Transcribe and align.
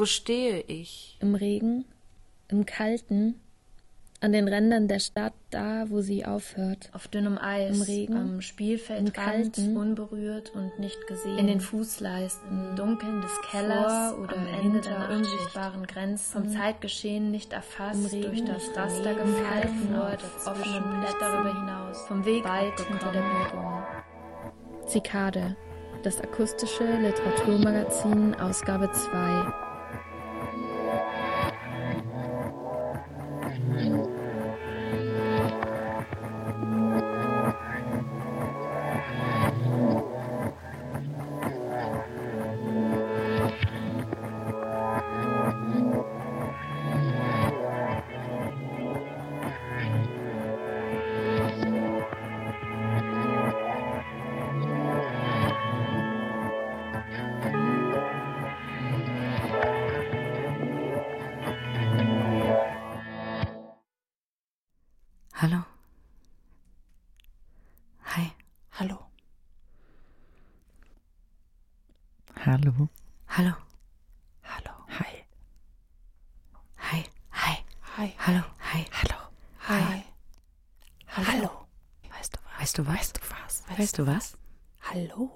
Wo 0.00 0.06
stehe 0.06 0.62
ich? 0.62 1.18
Im 1.20 1.34
Regen, 1.34 1.84
im 2.48 2.64
Kalten, 2.64 3.38
an 4.22 4.32
den 4.32 4.48
Rändern 4.48 4.88
der 4.88 4.98
Stadt, 4.98 5.34
da, 5.50 5.90
wo 5.90 6.00
sie 6.00 6.24
aufhört. 6.24 6.88
Auf 6.94 7.06
dünnem 7.08 7.36
Eis, 7.36 7.76
Im 7.76 7.82
Regen, 7.82 8.16
am 8.16 8.40
Spielfeld, 8.40 8.98
im 8.98 9.12
Kalten, 9.12 9.76
unberührt 9.76 10.54
und 10.54 10.78
nicht 10.78 11.06
gesehen. 11.06 11.36
in 11.36 11.48
den 11.48 11.60
Fußleisten, 11.60 12.70
im 12.70 12.76
Dunkeln 12.76 13.20
des 13.20 13.30
Kellers 13.50 14.14
vor 14.14 14.22
oder 14.22 14.38
am 14.38 14.46
Ende 14.46 14.80
der 14.80 15.10
unsichtbaren 15.10 15.86
Grenzen, 15.86 16.32
vom 16.32 16.50
Zeitgeschehen 16.50 17.30
nicht 17.30 17.52
erfasst, 17.52 18.10
Regen, 18.10 18.22
durch 18.22 18.42
das 18.44 18.74
Raster 18.74 19.12
gefallen, 19.12 19.92
nur 19.92 20.04
Ort, 20.04 20.24
offenen 20.46 21.00
Blick 21.00 21.16
darüber 21.20 21.60
hinaus, 21.60 22.00
vom 22.08 22.24
Weg 22.24 22.42
weit 22.44 22.80
hinter 22.88 23.12
der 23.12 23.20
Biegung. 23.20 23.82
Zikade, 24.86 25.56
das 26.02 26.18
akustische 26.22 26.84
Literaturmagazin, 26.84 28.34
Ausgabe 28.36 28.90
2. 28.90 29.69
Hallo. 72.46 72.88
Hallo. 73.28 73.52
Hallo. 74.42 74.72
Hi. 74.88 75.24
Hi. 76.78 77.04
Hi. 77.32 77.64
Hi. 77.96 78.14
Hallo. 78.18 78.42
Hi. 78.72 78.86
Hallo. 78.92 79.18
Hi. 79.68 80.04
Hallo. 81.06 81.66
Weißt 82.10 82.36
du 82.36 82.38
was? 82.44 82.58
Weißt 82.60 82.78
du 82.78 82.86
was? 82.88 83.12
Weißt 83.18 83.18
du 83.18 83.22
was? 83.30 83.78
Weißt 83.78 83.98
du 83.98 84.06
was? 84.06 84.38
Hallo. 84.82 85.30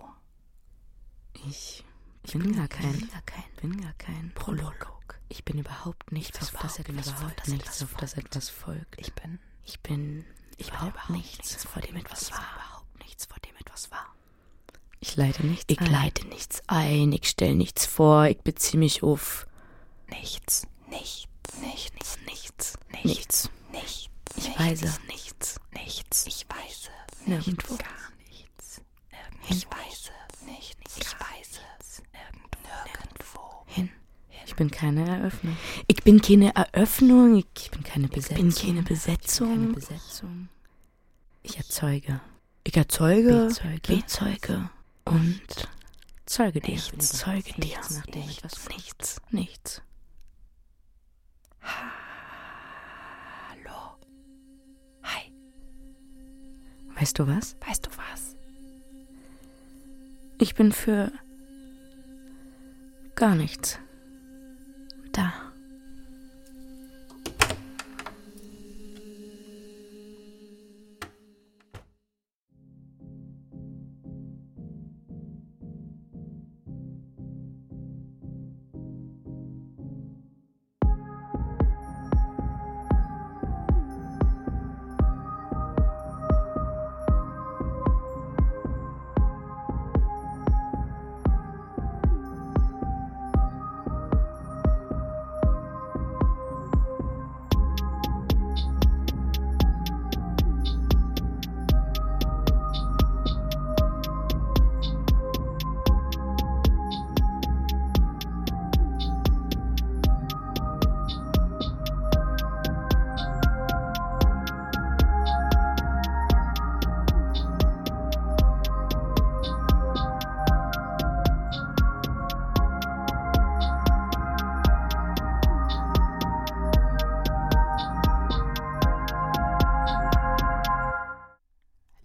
Ich, 1.46 1.84
ich 2.22 2.32
bin, 2.32 2.56
gar 2.56 2.68
kein, 2.68 2.92
bin 2.92 3.10
gar 3.10 3.22
kein, 3.22 3.44
bin 3.60 3.80
gar 3.80 3.92
kein 3.94 4.32
Prolog. 4.34 5.20
Ich 5.28 5.44
bin 5.44 5.58
überhaupt 5.58 6.10
nichts, 6.12 6.40
auf 6.42 6.62
das 6.62 6.78
etwas 6.78 7.10
folgt. 7.10 7.48
Nichts, 7.48 7.82
auf 7.82 7.94
das 7.94 8.14
etwas 8.14 8.48
folgt. 8.48 8.98
Ich 8.98 9.12
bin 9.14 9.38
Ich 9.64 9.80
bin, 9.80 10.24
ich 10.56 10.66
bin 10.68 10.68
überhaupt 10.68 10.94
überhaupt 10.94 11.10
nichts, 11.10 11.64
vor 11.64 11.82
dem 11.82 11.96
etwas 11.96 12.30
war. 12.30 12.38
überhaupt 12.38 12.98
nichts, 13.00 13.26
vor 13.26 13.38
dem 13.40 13.54
etwas 13.56 13.90
war. 13.90 14.14
Ich 15.06 15.16
leite 15.16 15.46
nichts 15.46 15.66
Ich 15.68 15.80
ein. 15.80 15.92
leite 15.92 16.26
nichts 16.28 16.62
ein, 16.66 17.12
ich 17.12 17.28
stelle 17.28 17.54
nichts 17.54 17.84
vor, 17.84 18.26
ich 18.26 18.38
beziehe 18.38 18.78
mich 18.78 19.02
auf 19.02 19.46
Nichts. 20.08 20.66
Nichts. 20.88 21.28
Nichts. 21.60 21.92
nichts, 21.92 22.18
Nichts. 22.26 22.78
nichts. 23.04 23.50
Nichts. 23.70 24.08
Ich 24.36 24.44
nichts, 24.46 24.58
weiß 24.58 25.00
nichts. 25.06 25.60
Nichts. 25.74 26.26
Ich 26.26 26.46
weiß 26.48 26.90
Nirgendwo. 27.26 27.76
Gar 27.76 27.86
nichts. 28.30 28.80
Ich 29.50 29.66
weiß 29.66 30.10
nichts. 30.46 30.96
Ich 30.96 31.12
weiß 31.20 31.60
nirgendwo. 32.64 33.40
Hin. 33.66 33.90
Ich 34.46 34.56
bin 34.56 34.70
keine 34.70 35.06
Eröffnung. 35.06 35.56
Ich 35.86 36.02
bin 36.02 36.22
keine 36.22 36.54
Eröffnung, 36.54 37.44
ich 37.54 37.70
bin 37.70 37.84
keine 37.84 38.08
Besetzung. 38.08 38.36
bin 38.36 38.54
keine 38.54 38.82
Besetzung. 38.82 39.48
Keine 39.50 39.72
Besetzung. 39.74 40.48
Ich 41.42 41.58
erzeuge. 41.58 42.22
Ich 42.64 42.74
erzeuge, 42.74 43.48
Bezeuge. 43.48 43.96
bezeuge 43.96 44.70
und 45.04 45.68
zeuge 46.26 46.60
dir. 46.60 46.74
Ich 46.74 46.98
zeuge 46.98 47.52
dir. 47.54 47.78
Nichts, 48.14 48.68
nichts, 48.68 49.20
nichts. 49.30 49.82
Hallo. 53.50 53.96
Hi. 55.02 55.32
Weißt 56.98 57.18
du 57.18 57.26
was? 57.26 57.56
Weißt 57.66 57.86
du 57.86 57.90
was? 57.90 58.36
Ich 60.38 60.54
bin 60.54 60.72
für 60.72 61.12
gar 63.14 63.34
nichts 63.34 63.78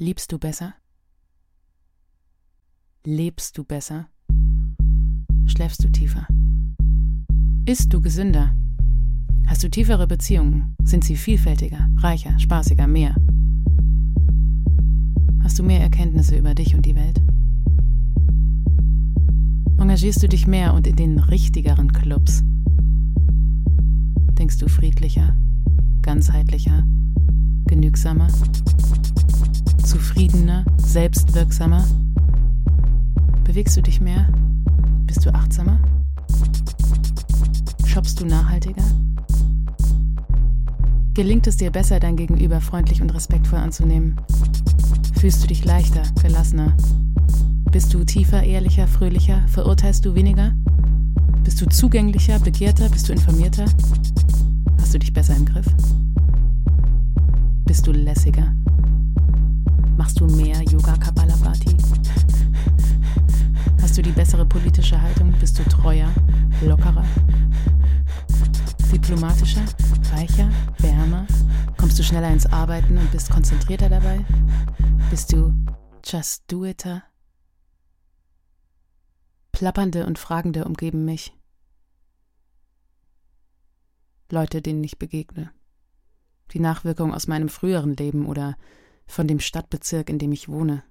Liebst 0.02 0.32
du 0.32 0.40
besser? 0.40 0.76
Lebst 3.06 3.58
du 3.58 3.66
besser? 3.66 4.08
Schläfst 5.46 5.84
du 5.84 5.90
tiefer? 5.90 6.26
Isst 7.66 7.92
du 7.92 8.00
gesünder? 8.00 8.56
Hast 9.46 9.62
du 9.62 9.70
tiefere 9.70 10.08
Beziehungen? 10.08 10.74
Sind 10.86 11.04
sie 11.04 11.18
vielfältiger, 11.18 11.90
reicher, 11.98 12.40
spaßiger, 12.40 12.88
mehr? 12.88 13.14
Hast 15.44 15.59
du 15.59 15.64
mehr 15.64 15.82
Erkenntnisse 15.82 16.38
über 16.38 16.56
dich 16.56 16.74
und 16.76 16.86
die 16.86 16.96
Welt? 16.96 17.22
Engagierst 19.82 20.24
du 20.24 20.30
dich 20.30 20.48
mehr 20.48 20.76
und 20.76 20.88
in 20.88 20.96
den 20.96 21.20
richtigeren 21.20 21.92
Clubs? 21.92 22.42
Denkst 24.38 24.59
du 24.59 24.70
friedlicher, 24.70 25.38
ganzheitlicher, 26.04 26.86
genügsamer, 27.66 28.30
zufriedener, 29.79 30.66
selbstwirksamer? 30.78 31.85
Bewegst 33.44 33.78
du 33.78 33.81
dich 33.81 34.00
mehr? 34.01 34.28
Bist 35.06 35.25
du 35.25 35.34
achtsamer? 35.34 35.79
Shoppst 37.85 38.20
du 38.20 38.26
nachhaltiger? 38.26 38.84
Gelingt 41.14 41.47
es 41.47 41.58
dir 41.58 41.72
besser, 41.72 41.99
dein 41.99 42.16
Gegenüber 42.16 42.61
freundlich 42.61 43.02
und 43.02 43.14
respektvoll 43.14 43.59
anzunehmen? 43.59 44.16
Fühlst 45.20 45.43
du 45.43 45.47
dich 45.47 45.66
leichter, 45.66 46.03
gelassener? 46.22 46.78
Bist 47.72 47.93
du 47.93 48.03
tiefer, 48.03 48.43
ehrlicher, 48.43 48.87
fröhlicher? 48.87 49.41
Verurteilst 49.47 50.05
du 50.05 50.16
weniger? 50.16 50.53
Bist 51.43 51.59
du 51.61 51.66
zugänglicher, 51.67 52.40
begehrter? 52.40 52.90
Bist 52.90 53.09
du 53.09 53.14
informierter? 53.14 53.66
Hast 54.79 54.93
du 54.93 54.99
dich 54.99 55.11
besser 55.11 55.35
im 55.35 55.46
Griff? 55.46 55.67
Bist 57.66 57.85
du 57.85 57.91
lässiger? 57.91 58.55
Machst 59.99 60.17
du 60.22 60.28
mehr 60.28 60.61
Yoga 60.61 60.96
Kapalabhati? 60.96 61.75
Hast 63.81 63.97
du 63.97 64.01
die 64.01 64.13
bessere 64.13 64.46
politische 64.46 64.99
Haltung? 64.99 65.34
Bist 65.41 65.59
du 65.59 65.63
treuer, 65.63 66.09
lockerer, 66.61 67.03
diplomatischer, 68.93 69.66
weicher, 70.13 70.49
wärmer? 70.78 71.28
Kommst 71.75 71.99
du 71.99 72.03
schneller 72.03 72.31
ins 72.31 72.46
Arbeiten 72.46 72.97
und 72.97 73.11
bist 73.11 73.29
konzentrierter 73.29 73.90
dabei? 73.90 74.25
Bist 75.09 75.34
du 75.34 75.53
just 76.05 76.49
do 76.49 76.63
iter? 76.63 77.03
Plappernde 79.51 80.05
und 80.05 80.17
Fragende 80.17 80.63
umgeben 80.63 81.03
mich. 81.03 81.34
Leute, 84.31 84.61
denen 84.61 84.81
ich 84.81 84.97
begegne. 84.97 85.51
Die 86.53 86.61
Nachwirkung 86.61 87.13
aus 87.13 87.28
meinem 87.28 87.49
früheren 87.49 87.97
Leben 87.97 88.28
oder 88.28 88.55
von 89.09 89.28
dem 89.28 89.40
Stadtbezirk, 89.40 90.09
in 90.09 90.20
dem 90.20 90.32
ich 90.32 90.47
wohne. 90.47 90.84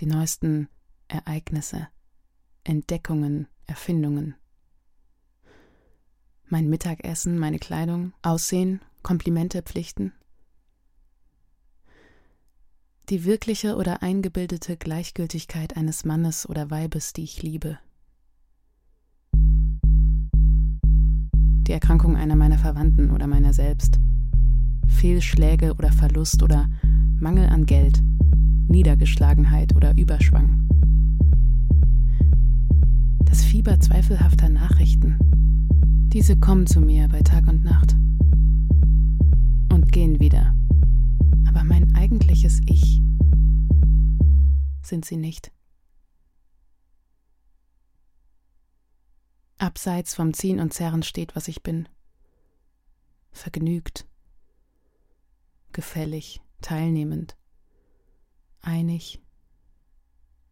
Die 0.00 0.06
neuesten 0.06 0.68
Ereignisse, 1.08 1.88
Entdeckungen, 2.62 3.48
Erfindungen. 3.66 4.36
Mein 6.46 6.70
Mittagessen, 6.70 7.38
meine 7.38 7.58
Kleidung, 7.58 8.14
Aussehen, 8.22 8.80
Komplimente, 9.02 9.62
Pflichten. 9.62 10.12
Die 13.08 13.24
wirkliche 13.24 13.76
oder 13.76 14.02
eingebildete 14.02 14.76
Gleichgültigkeit 14.76 15.76
eines 15.76 16.04
Mannes 16.04 16.48
oder 16.48 16.70
Weibes, 16.70 17.12
die 17.12 17.24
ich 17.24 17.42
liebe. 17.42 17.78
Die 19.32 21.72
Erkrankung 21.72 22.16
einer 22.16 22.36
meiner 22.36 22.58
Verwandten 22.58 23.10
oder 23.10 23.26
meiner 23.26 23.52
selbst. 23.52 23.98
Fehlschläge 24.88 25.74
oder 25.74 25.92
Verlust 25.92 26.42
oder 26.42 26.68
Mangel 27.20 27.48
an 27.48 27.66
Geld, 27.66 28.02
Niedergeschlagenheit 28.68 29.74
oder 29.76 29.96
Überschwang. 29.96 30.66
Das 33.24 33.44
Fieber 33.44 33.78
zweifelhafter 33.80 34.48
Nachrichten. 34.48 35.16
Diese 36.12 36.36
kommen 36.36 36.66
zu 36.66 36.80
mir 36.80 37.08
bei 37.08 37.22
Tag 37.22 37.46
und 37.46 37.64
Nacht 37.64 37.96
und 39.72 39.92
gehen 39.92 40.18
wieder. 40.20 40.54
Aber 41.46 41.64
mein 41.64 41.94
eigentliches 41.94 42.60
Ich 42.66 43.02
sind 44.82 45.04
sie 45.04 45.16
nicht. 45.16 45.52
Abseits 49.58 50.14
vom 50.14 50.32
Ziehen 50.32 50.60
und 50.60 50.72
Zerren 50.72 51.02
steht, 51.02 51.36
was 51.36 51.48
ich 51.48 51.62
bin. 51.62 51.88
Vergnügt, 53.30 54.06
gefällig, 55.72 56.40
teilnehmend, 56.60 57.36
einig, 58.60 59.22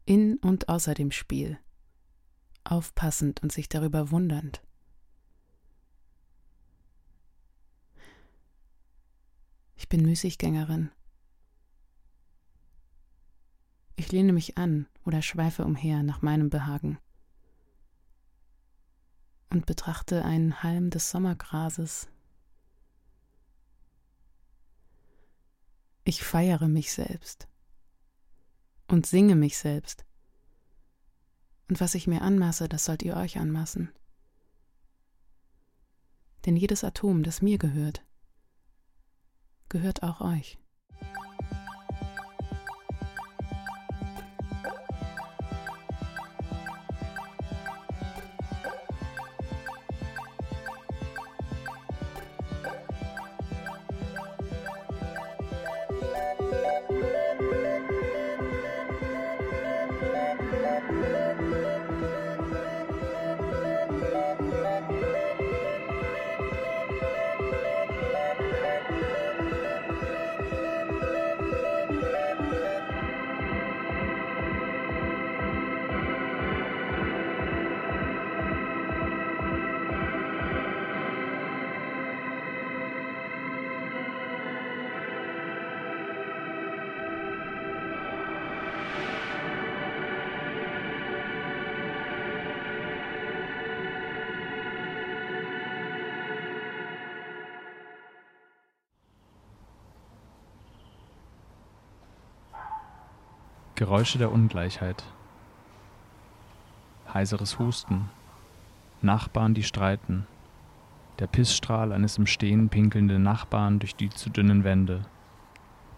in 0.04 0.36
und 0.38 0.68
außer 0.68 0.94
dem 0.94 1.10
Spiel, 1.10 1.58
aufpassend 2.64 3.42
und 3.42 3.52
sich 3.52 3.68
darüber 3.68 4.10
wundernd. 4.10 4.62
Ich 9.74 9.88
bin 9.88 10.02
Müßiggängerin. 10.02 10.90
Ich 13.96 14.12
lehne 14.12 14.32
mich 14.32 14.58
an 14.58 14.88
oder 15.04 15.22
schweife 15.22 15.64
umher 15.64 16.02
nach 16.02 16.22
meinem 16.22 16.50
Behagen 16.50 16.98
und 19.50 19.66
betrachte 19.66 20.24
einen 20.24 20.62
Halm 20.62 20.90
des 20.90 21.10
Sommergrases. 21.10 22.08
Ich 26.08 26.22
feiere 26.22 26.68
mich 26.68 26.92
selbst 26.92 27.48
und 28.86 29.06
singe 29.06 29.34
mich 29.34 29.58
selbst. 29.58 30.06
Und 31.68 31.80
was 31.80 31.96
ich 31.96 32.06
mir 32.06 32.22
anmaße, 32.22 32.68
das 32.68 32.84
sollt 32.84 33.02
ihr 33.02 33.16
euch 33.16 33.38
anmaßen. 33.38 33.90
Denn 36.44 36.56
jedes 36.56 36.84
Atom, 36.84 37.24
das 37.24 37.42
mir 37.42 37.58
gehört, 37.58 38.04
gehört 39.68 40.04
auch 40.04 40.20
euch. 40.20 40.60
Geräusche 103.76 104.16
der 104.16 104.32
Ungleichheit. 104.32 105.04
Heiseres 107.12 107.58
Husten. 107.58 108.08
Nachbarn, 109.02 109.52
die 109.52 109.64
streiten. 109.64 110.26
Der 111.18 111.26
Pissstrahl 111.26 111.92
eines 111.92 112.16
im 112.16 112.26
Stehen 112.26 112.70
pinkelnden 112.70 113.22
Nachbarn 113.22 113.78
durch 113.78 113.94
die 113.94 114.08
zu 114.08 114.30
dünnen 114.30 114.64
Wände. 114.64 115.02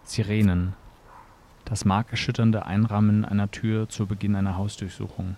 Sirenen. 0.02 0.74
Das 1.66 1.84
markerschütternde 1.84 2.66
Einrammen 2.66 3.24
einer 3.24 3.48
Tür 3.48 3.88
zu 3.88 4.06
Beginn 4.06 4.34
einer 4.34 4.56
Hausdurchsuchung. 4.56 5.36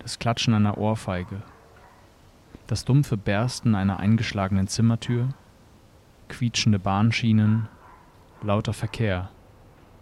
Das 0.00 0.18
Klatschen 0.18 0.54
einer 0.54 0.76
Ohrfeige. 0.76 1.42
Das 2.66 2.84
dumpfe 2.84 3.16
Bersten 3.16 3.76
einer 3.76 4.00
eingeschlagenen 4.00 4.66
Zimmertür. 4.66 5.28
Quietschende 6.28 6.80
Bahnschienen. 6.80 7.68
Lauter 8.42 8.72
Verkehr. 8.72 9.30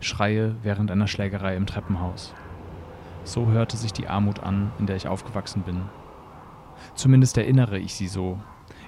Schreie 0.01 0.57
während 0.63 0.91
einer 0.91 1.07
Schlägerei 1.07 1.57
im 1.57 1.67
Treppenhaus. 1.67 2.35
So 3.25 3.49
hörte 3.49 3.77
sich 3.77 3.93
die 3.93 4.09
Armut 4.09 4.41
an, 4.41 4.71
in 4.79 4.87
der 4.87 4.97
ich 4.97 5.09
aufgewachsen 5.09 5.63
bin. 5.63 5.83
Zumindest 6.95 7.39
erinnere 7.39 7.79
ich 7.79 7.95
sie 7.95 8.09
so. 8.09 8.39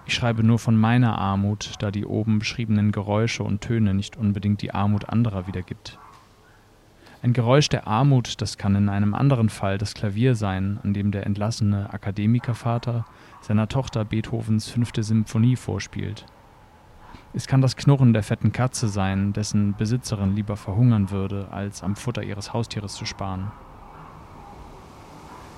Ich 0.07 0.15
schreibe 0.15 0.43
nur 0.43 0.59
von 0.59 0.77
meiner 0.77 1.19
Armut, 1.19 1.75
da 1.81 1.91
die 1.91 2.07
oben 2.07 2.38
beschriebenen 2.38 2.93
Geräusche 2.93 3.43
und 3.43 3.61
Töne 3.61 3.95
nicht 3.95 4.17
unbedingt 4.17 4.62
die 4.62 4.73
Armut 4.73 5.09
anderer 5.09 5.47
wiedergibt. 5.47 5.99
Ein 7.21 7.33
Geräusch 7.33 7.69
der 7.69 7.88
Armut, 7.88 8.41
das 8.41 8.59
kann 8.59 8.77
in 8.77 8.88
einem 8.88 9.12
anderen 9.12 9.49
Fall 9.49 9.77
das 9.77 9.95
Klavier 9.95 10.37
sein, 10.37 10.79
an 10.85 10.95
dem 10.95 11.11
der 11.11 11.27
entlassene 11.27 11.93
Akademikervater 11.93 13.05
seiner 13.41 13.69
Tochter 13.69 14.05
Beethovens 14.05 14.69
fünfte 14.69 15.03
Symphonie 15.03 15.57
vorspielt. 15.57 16.27
Es 17.35 17.47
kann 17.47 17.61
das 17.61 17.77
Knurren 17.77 18.13
der 18.13 18.23
fetten 18.23 18.53
Katze 18.53 18.89
sein, 18.89 19.33
dessen 19.33 19.75
Besitzerin 19.77 20.35
lieber 20.35 20.57
verhungern 20.57 21.11
würde, 21.11 21.49
als 21.51 21.83
am 21.83 21.95
Futter 21.95 22.23
ihres 22.23 22.53
Haustieres 22.53 22.95
zu 22.95 23.05
sparen. 23.05 23.51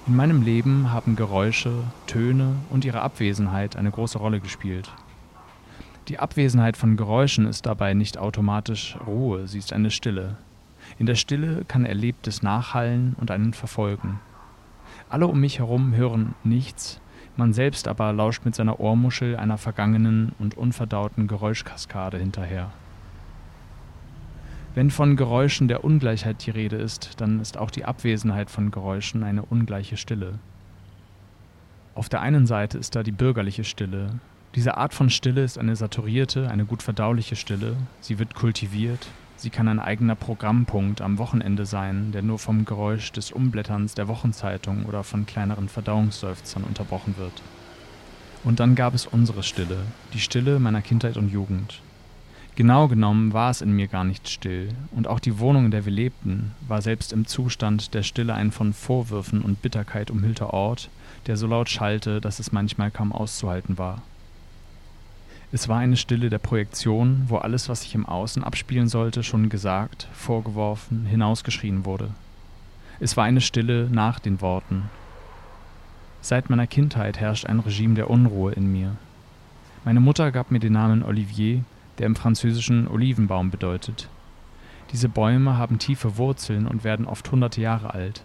In 0.06 0.16
meinem 0.16 0.42
Leben 0.42 0.92
haben 0.92 1.14
Geräusche, 1.14 1.72
Töne 2.06 2.56
und 2.70 2.84
ihre 2.84 3.02
Abwesenheit 3.02 3.76
eine 3.76 3.92
große 3.92 4.18
Rolle 4.18 4.40
gespielt. 4.40 4.90
Die 6.08 6.18
Abwesenheit 6.18 6.76
von 6.76 6.96
Geräuschen 6.96 7.46
ist 7.46 7.66
dabei 7.66 7.94
nicht 7.94 8.18
automatisch 8.18 8.98
Ruhe, 9.06 9.46
sie 9.46 9.58
ist 9.58 9.72
eine 9.72 9.92
Stille. 9.92 10.38
In 10.98 11.06
der 11.06 11.14
Stille 11.14 11.64
kann 11.68 11.84
Erlebtes 11.84 12.42
nachhallen 12.42 13.14
und 13.20 13.30
einen 13.30 13.52
verfolgen. 13.52 14.18
Alle 15.08 15.28
um 15.28 15.40
mich 15.40 15.60
herum 15.60 15.94
hören 15.94 16.34
nichts, 16.42 17.00
man 17.40 17.52
selbst 17.52 17.88
aber 17.88 18.12
lauscht 18.12 18.44
mit 18.44 18.54
seiner 18.54 18.78
Ohrmuschel 18.78 19.36
einer 19.36 19.58
vergangenen 19.58 20.32
und 20.38 20.56
unverdauten 20.56 21.26
Geräuschkaskade 21.26 22.18
hinterher. 22.18 22.70
Wenn 24.76 24.92
von 24.92 25.16
Geräuschen 25.16 25.66
der 25.66 25.82
Ungleichheit 25.82 26.46
die 26.46 26.50
Rede 26.50 26.76
ist, 26.76 27.20
dann 27.20 27.40
ist 27.40 27.58
auch 27.58 27.72
die 27.72 27.84
Abwesenheit 27.84 28.50
von 28.50 28.70
Geräuschen 28.70 29.24
eine 29.24 29.42
ungleiche 29.42 29.96
Stille. 29.96 30.38
Auf 31.96 32.08
der 32.08 32.20
einen 32.20 32.46
Seite 32.46 32.78
ist 32.78 32.94
da 32.94 33.02
die 33.02 33.10
bürgerliche 33.10 33.64
Stille. 33.64 34.20
Diese 34.54 34.76
Art 34.76 34.94
von 34.94 35.10
Stille 35.10 35.42
ist 35.42 35.58
eine 35.58 35.74
saturierte, 35.74 36.48
eine 36.48 36.66
gut 36.66 36.82
verdauliche 36.82 37.34
Stille. 37.34 37.76
Sie 38.00 38.20
wird 38.20 38.34
kultiviert, 38.34 39.08
Sie 39.40 39.48
kann 39.48 39.68
ein 39.68 39.80
eigener 39.80 40.16
Programmpunkt 40.16 41.00
am 41.00 41.16
Wochenende 41.16 41.64
sein, 41.64 42.12
der 42.12 42.20
nur 42.20 42.38
vom 42.38 42.66
Geräusch 42.66 43.10
des 43.10 43.32
Umblätterns 43.32 43.94
der 43.94 44.06
Wochenzeitung 44.06 44.84
oder 44.84 45.02
von 45.02 45.24
kleineren 45.24 45.70
Verdauungsseufzern 45.70 46.62
unterbrochen 46.62 47.14
wird. 47.16 47.32
Und 48.44 48.60
dann 48.60 48.74
gab 48.74 48.92
es 48.92 49.06
unsere 49.06 49.42
Stille, 49.42 49.78
die 50.12 50.20
Stille 50.20 50.60
meiner 50.60 50.82
Kindheit 50.82 51.16
und 51.16 51.32
Jugend. 51.32 51.80
Genau 52.54 52.86
genommen 52.86 53.32
war 53.32 53.50
es 53.50 53.62
in 53.62 53.72
mir 53.72 53.88
gar 53.88 54.04
nicht 54.04 54.28
still, 54.28 54.68
und 54.94 55.08
auch 55.08 55.20
die 55.20 55.38
Wohnung, 55.38 55.64
in 55.64 55.70
der 55.70 55.86
wir 55.86 55.92
lebten, 55.92 56.50
war 56.68 56.82
selbst 56.82 57.10
im 57.10 57.26
Zustand 57.26 57.94
der 57.94 58.02
Stille 58.02 58.34
ein 58.34 58.52
von 58.52 58.74
Vorwürfen 58.74 59.40
und 59.40 59.62
Bitterkeit 59.62 60.10
umhüllter 60.10 60.52
Ort, 60.52 60.90
der 61.26 61.38
so 61.38 61.46
laut 61.46 61.70
schallte, 61.70 62.20
dass 62.20 62.40
es 62.40 62.52
manchmal 62.52 62.90
kaum 62.90 63.10
auszuhalten 63.10 63.78
war. 63.78 64.02
Es 65.52 65.68
war 65.68 65.78
eine 65.78 65.96
Stille 65.96 66.30
der 66.30 66.38
Projektion, 66.38 67.24
wo 67.26 67.38
alles, 67.38 67.68
was 67.68 67.82
sich 67.82 67.96
im 67.96 68.06
Außen 68.06 68.44
abspielen 68.44 68.88
sollte, 68.88 69.24
schon 69.24 69.48
gesagt, 69.48 70.06
vorgeworfen, 70.12 71.06
hinausgeschrien 71.06 71.84
wurde. 71.84 72.10
Es 73.00 73.16
war 73.16 73.24
eine 73.24 73.40
Stille 73.40 73.88
nach 73.90 74.20
den 74.20 74.40
Worten. 74.40 74.90
Seit 76.20 76.50
meiner 76.50 76.68
Kindheit 76.68 77.18
herrscht 77.18 77.46
ein 77.46 77.58
Regime 77.58 77.94
der 77.94 78.10
Unruhe 78.10 78.52
in 78.52 78.70
mir. 78.70 78.96
Meine 79.84 79.98
Mutter 80.00 80.30
gab 80.30 80.52
mir 80.52 80.60
den 80.60 80.74
Namen 80.74 81.02
Olivier, 81.02 81.64
der 81.98 82.06
im 82.06 82.14
Französischen 82.14 82.86
Olivenbaum 82.86 83.50
bedeutet. 83.50 84.08
Diese 84.92 85.08
Bäume 85.08 85.56
haben 85.56 85.78
tiefe 85.78 86.16
Wurzeln 86.16 86.68
und 86.68 86.84
werden 86.84 87.06
oft 87.06 87.30
hunderte 87.32 87.60
Jahre 87.60 87.94
alt. 87.94 88.22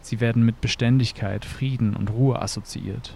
Sie 0.00 0.20
werden 0.20 0.46
mit 0.46 0.62
Beständigkeit, 0.62 1.44
Frieden 1.44 1.94
und 1.94 2.08
Ruhe 2.08 2.40
assoziiert. 2.40 3.14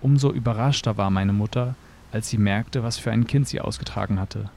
Umso 0.00 0.30
überraschter 0.30 0.96
war 0.96 1.10
meine 1.10 1.32
Mutter, 1.32 1.74
als 2.12 2.28
sie 2.28 2.38
merkte, 2.38 2.82
was 2.82 2.98
für 2.98 3.10
ein 3.10 3.26
Kind 3.26 3.48
sie 3.48 3.60
ausgetragen 3.60 4.20
hatte. 4.20 4.50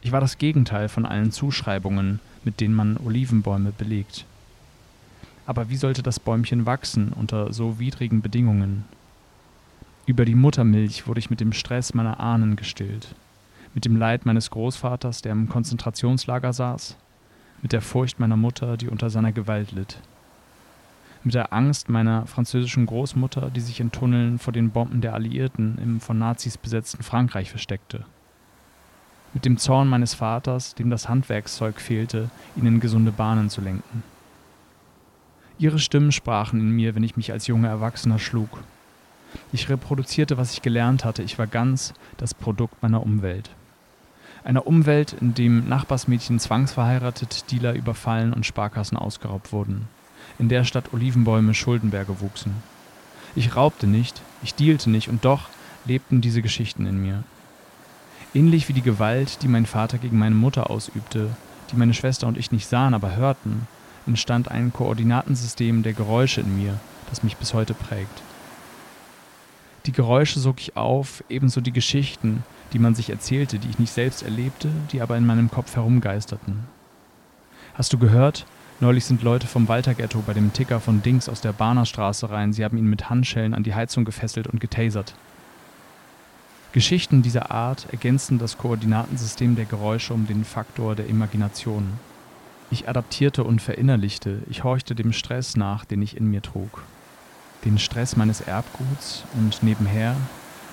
Ich 0.00 0.12
war 0.12 0.20
das 0.20 0.38
Gegenteil 0.38 0.88
von 0.88 1.06
allen 1.06 1.32
Zuschreibungen, 1.32 2.20
mit 2.44 2.60
denen 2.60 2.74
man 2.74 2.96
Olivenbäume 2.96 3.72
belegt. 3.72 4.24
Aber 5.46 5.68
wie 5.68 5.76
sollte 5.76 6.02
das 6.02 6.20
Bäumchen 6.20 6.66
wachsen 6.66 7.12
unter 7.12 7.52
so 7.52 7.78
widrigen 7.78 8.20
Bedingungen? 8.20 8.84
Über 10.06 10.24
die 10.24 10.34
Muttermilch 10.34 11.06
wurde 11.06 11.20
ich 11.20 11.30
mit 11.30 11.40
dem 11.40 11.52
Stress 11.52 11.94
meiner 11.94 12.18
Ahnen 12.18 12.56
gestillt, 12.56 13.14
mit 13.74 13.84
dem 13.84 13.96
Leid 13.96 14.26
meines 14.26 14.50
Großvaters, 14.50 15.22
der 15.22 15.32
im 15.32 15.48
Konzentrationslager 15.48 16.52
saß, 16.52 16.96
mit 17.62 17.72
der 17.72 17.80
Furcht 17.80 18.18
meiner 18.18 18.36
Mutter, 18.36 18.76
die 18.76 18.88
unter 18.88 19.10
seiner 19.10 19.32
Gewalt 19.32 19.70
litt, 19.70 19.98
mit 21.24 21.34
der 21.34 21.52
Angst 21.52 21.88
meiner 21.88 22.26
französischen 22.26 22.86
Großmutter, 22.86 23.50
die 23.50 23.60
sich 23.60 23.80
in 23.80 23.92
Tunneln 23.92 24.38
vor 24.38 24.52
den 24.52 24.70
Bomben 24.70 25.00
der 25.00 25.14
Alliierten 25.14 25.78
im 25.78 26.00
von 26.00 26.18
Nazis 26.18 26.58
besetzten 26.58 27.02
Frankreich 27.02 27.50
versteckte, 27.50 28.04
mit 29.34 29.44
dem 29.44 29.56
Zorn 29.56 29.88
meines 29.88 30.14
Vaters, 30.14 30.74
dem 30.74 30.90
das 30.90 31.08
Handwerkszeug 31.08 31.80
fehlte, 31.80 32.30
ihn 32.56 32.66
in 32.66 32.80
gesunde 32.80 33.12
Bahnen 33.12 33.50
zu 33.50 33.60
lenken. 33.60 34.02
Ihre 35.58 35.78
Stimmen 35.78 36.12
sprachen 36.12 36.60
in 36.60 36.70
mir, 36.70 36.94
wenn 36.94 37.04
ich 37.04 37.16
mich 37.16 37.32
als 37.32 37.46
junger 37.46 37.68
Erwachsener 37.68 38.18
schlug. 38.18 38.62
Ich 39.52 39.68
reproduzierte, 39.68 40.36
was 40.36 40.52
ich 40.52 40.62
gelernt 40.62 41.04
hatte. 41.04 41.22
Ich 41.22 41.38
war 41.38 41.46
ganz 41.46 41.94
das 42.16 42.34
Produkt 42.34 42.82
meiner 42.82 43.02
Umwelt. 43.02 43.50
Einer 44.44 44.66
Umwelt, 44.66 45.14
in 45.20 45.34
dem 45.34 45.68
Nachbarsmädchen 45.68 46.40
zwangsverheiratet, 46.40 47.50
Dealer 47.50 47.74
überfallen 47.74 48.32
und 48.32 48.44
Sparkassen 48.44 48.96
ausgeraubt 48.96 49.52
wurden. 49.52 49.88
In 50.42 50.48
der 50.48 50.64
Stadt 50.64 50.92
Olivenbäume 50.92 51.54
Schuldenberge 51.54 52.20
wuchsen. 52.20 52.64
Ich 53.36 53.54
raubte 53.54 53.86
nicht, 53.86 54.22
ich 54.42 54.56
dealte 54.56 54.90
nicht 54.90 55.08
und 55.08 55.24
doch 55.24 55.42
lebten 55.84 56.20
diese 56.20 56.42
Geschichten 56.42 56.84
in 56.84 57.00
mir. 57.00 57.22
Ähnlich 58.34 58.68
wie 58.68 58.72
die 58.72 58.82
Gewalt, 58.82 59.44
die 59.44 59.46
mein 59.46 59.66
Vater 59.66 59.98
gegen 59.98 60.18
meine 60.18 60.34
Mutter 60.34 60.68
ausübte, 60.68 61.30
die 61.70 61.76
meine 61.76 61.94
Schwester 61.94 62.26
und 62.26 62.36
ich 62.36 62.50
nicht 62.50 62.66
sahen, 62.66 62.92
aber 62.92 63.14
hörten, 63.14 63.68
entstand 64.04 64.50
ein 64.50 64.72
Koordinatensystem 64.72 65.84
der 65.84 65.92
Geräusche 65.92 66.40
in 66.40 66.56
mir, 66.60 66.76
das 67.08 67.22
mich 67.22 67.36
bis 67.36 67.54
heute 67.54 67.74
prägt. 67.74 68.22
Die 69.86 69.92
Geräusche 69.92 70.40
sog 70.40 70.60
ich 70.60 70.76
auf, 70.76 71.22
ebenso 71.28 71.60
die 71.60 71.72
Geschichten, 71.72 72.42
die 72.72 72.80
man 72.80 72.96
sich 72.96 73.10
erzählte, 73.10 73.60
die 73.60 73.70
ich 73.70 73.78
nicht 73.78 73.92
selbst 73.92 74.24
erlebte, 74.24 74.70
die 74.90 75.02
aber 75.02 75.16
in 75.16 75.24
meinem 75.24 75.52
Kopf 75.52 75.76
herumgeisterten. 75.76 76.64
Hast 77.74 77.92
du 77.92 77.98
gehört? 77.98 78.44
Neulich 78.82 79.04
sind 79.04 79.22
Leute 79.22 79.46
vom 79.46 79.68
Walter-Ghetto 79.68 80.24
bei 80.26 80.32
dem 80.32 80.52
Ticker 80.52 80.80
von 80.80 81.02
Dings 81.02 81.28
aus 81.28 81.40
der 81.40 81.52
Bahnerstraße 81.52 82.30
rein. 82.30 82.52
Sie 82.52 82.64
haben 82.64 82.76
ihn 82.76 82.90
mit 82.90 83.08
Handschellen 83.08 83.54
an 83.54 83.62
die 83.62 83.76
Heizung 83.76 84.04
gefesselt 84.04 84.48
und 84.48 84.60
getasert. 84.60 85.14
Geschichten 86.72 87.22
dieser 87.22 87.52
Art 87.52 87.86
ergänzten 87.92 88.40
das 88.40 88.58
Koordinatensystem 88.58 89.54
der 89.54 89.66
Geräusche 89.66 90.12
um 90.14 90.26
den 90.26 90.44
Faktor 90.44 90.96
der 90.96 91.06
Imagination. 91.06 91.92
Ich 92.72 92.88
adaptierte 92.88 93.44
und 93.44 93.62
verinnerlichte, 93.62 94.40
ich 94.50 94.64
horchte 94.64 94.96
dem 94.96 95.12
Stress 95.12 95.56
nach, 95.56 95.84
den 95.84 96.02
ich 96.02 96.16
in 96.16 96.28
mir 96.28 96.42
trug. 96.42 96.82
Den 97.64 97.78
Stress 97.78 98.16
meines 98.16 98.40
Erbguts 98.40 99.22
und 99.38 99.62
nebenher, 99.62 100.16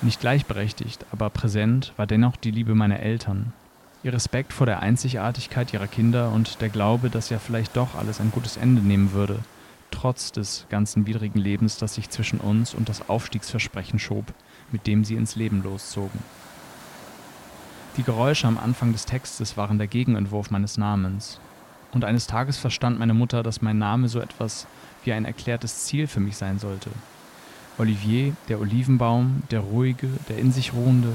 nicht 0.02 0.18
gleichberechtigt, 0.18 1.06
aber 1.12 1.30
präsent, 1.30 1.92
war 1.96 2.08
dennoch 2.08 2.34
die 2.34 2.50
Liebe 2.50 2.74
meiner 2.74 2.98
Eltern, 2.98 3.52
ihr 4.02 4.12
Respekt 4.12 4.52
vor 4.52 4.66
der 4.66 4.80
Einzigartigkeit 4.80 5.72
ihrer 5.72 5.86
Kinder 5.86 6.32
und 6.32 6.60
der 6.60 6.70
Glaube, 6.70 7.10
dass 7.10 7.30
ja 7.30 7.38
vielleicht 7.38 7.76
doch 7.76 7.94
alles 7.94 8.20
ein 8.20 8.30
gutes 8.30 8.56
Ende 8.56 8.80
nehmen 8.82 9.12
würde, 9.12 9.40
trotz 9.90 10.32
des 10.32 10.66
ganzen 10.70 11.06
widrigen 11.06 11.40
Lebens, 11.40 11.76
das 11.76 11.94
sich 11.94 12.08
zwischen 12.08 12.40
uns 12.40 12.74
und 12.74 12.88
das 12.88 13.08
Aufstiegsversprechen 13.08 13.98
schob, 13.98 14.32
mit 14.72 14.86
dem 14.86 15.04
sie 15.04 15.16
ins 15.16 15.36
Leben 15.36 15.62
loszogen. 15.62 16.20
Die 17.96 18.02
Geräusche 18.02 18.46
am 18.46 18.56
Anfang 18.56 18.92
des 18.92 19.04
Textes 19.04 19.56
waren 19.56 19.78
der 19.78 19.88
Gegenentwurf 19.88 20.50
meines 20.50 20.78
Namens, 20.78 21.38
und 21.92 22.04
eines 22.04 22.28
Tages 22.28 22.56
verstand 22.56 23.00
meine 23.00 23.14
Mutter, 23.14 23.42
dass 23.42 23.62
mein 23.62 23.78
Name 23.78 24.08
so 24.08 24.20
etwas 24.20 24.68
wie 25.04 25.12
ein 25.12 25.24
erklärtes 25.24 25.84
Ziel 25.84 26.06
für 26.06 26.20
mich 26.20 26.36
sein 26.36 26.60
sollte. 26.60 26.90
Olivier, 27.78 28.34
der 28.48 28.60
Olivenbaum, 28.60 29.42
der 29.50 29.60
ruhige, 29.60 30.08
der 30.28 30.38
in 30.38 30.52
sich 30.52 30.72
ruhende, 30.72 31.12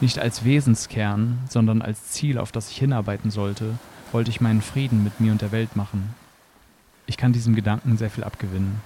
nicht 0.00 0.18
als 0.18 0.44
Wesenskern, 0.44 1.38
sondern 1.48 1.82
als 1.82 2.12
Ziel, 2.12 2.38
auf 2.38 2.52
das 2.52 2.70
ich 2.70 2.78
hinarbeiten 2.78 3.30
sollte, 3.30 3.74
wollte 4.12 4.30
ich 4.30 4.40
meinen 4.40 4.62
Frieden 4.62 5.04
mit 5.04 5.20
mir 5.20 5.32
und 5.32 5.42
der 5.42 5.52
Welt 5.52 5.76
machen. 5.76 6.14
Ich 7.06 7.16
kann 7.16 7.32
diesem 7.32 7.54
Gedanken 7.54 7.96
sehr 7.96 8.10
viel 8.10 8.24
abgewinnen. 8.24 8.80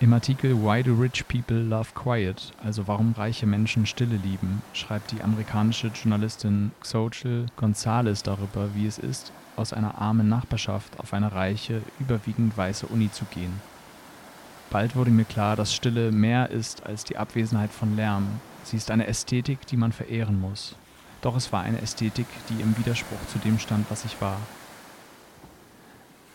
Im 0.00 0.12
Artikel 0.12 0.56
Why 0.56 0.82
do 0.82 0.94
rich 0.94 1.28
people 1.28 1.62
love 1.62 1.90
quiet, 1.94 2.52
also 2.64 2.88
warum 2.88 3.12
reiche 3.12 3.46
Menschen 3.46 3.86
Stille 3.86 4.16
lieben, 4.16 4.60
schreibt 4.72 5.12
die 5.12 5.22
amerikanische 5.22 5.92
Journalistin 5.94 6.72
Xochitl 6.80 7.46
Gonzalez 7.56 8.24
darüber, 8.24 8.74
wie 8.74 8.86
es 8.86 8.98
ist, 8.98 9.30
aus 9.54 9.72
einer 9.72 9.98
armen 9.98 10.28
Nachbarschaft 10.28 10.98
auf 10.98 11.12
eine 11.12 11.32
reiche, 11.32 11.82
überwiegend 12.00 12.56
weiße 12.56 12.86
Uni 12.86 13.12
zu 13.12 13.24
gehen. 13.26 13.71
Bald 14.72 14.96
wurde 14.96 15.10
mir 15.10 15.26
klar, 15.26 15.54
dass 15.54 15.74
Stille 15.74 16.10
mehr 16.12 16.48
ist 16.48 16.86
als 16.86 17.04
die 17.04 17.18
Abwesenheit 17.18 17.70
von 17.70 17.94
Lärm. 17.94 18.40
Sie 18.64 18.78
ist 18.78 18.90
eine 18.90 19.06
Ästhetik, 19.06 19.66
die 19.66 19.76
man 19.76 19.92
verehren 19.92 20.40
muss. 20.40 20.76
Doch 21.20 21.36
es 21.36 21.52
war 21.52 21.60
eine 21.60 21.82
Ästhetik, 21.82 22.24
die 22.48 22.62
im 22.62 22.74
Widerspruch 22.78 23.18
zu 23.30 23.38
dem 23.38 23.58
stand, 23.58 23.84
was 23.90 24.06
ich 24.06 24.18
war. 24.22 24.38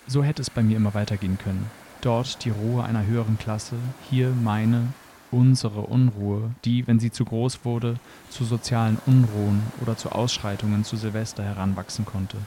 So 0.06 0.24
hätte 0.24 0.44
es 0.44 0.52
bei 0.52 0.62
mir 0.62 0.78
immer 0.78 0.94
weitergehen 0.94 1.40
können. 1.40 1.66
Dort 2.02 2.46
die 2.46 2.52
Ruhe 2.52 2.84
einer 2.84 3.08
höheren 3.08 3.40
Klasse, 3.40 3.76
hier 4.08 4.30
meine, 4.30 4.90
unsere 5.32 5.82
Unruhe, 5.82 6.52
die, 6.64 6.86
wenn 6.86 7.00
sie 7.00 7.10
zu 7.10 7.26
groß 7.26 7.66
wurde, 7.66 7.96
zu 8.30 8.46
sozialen 8.46 9.00
Unruhen 9.08 9.64
oder 9.82 9.98
zu 9.98 10.12
Ausschreitungen 10.12 10.84
zu 10.84 10.96
Silvester 10.96 11.44
heranwachsen 11.44 12.06
konnte. 12.06 12.38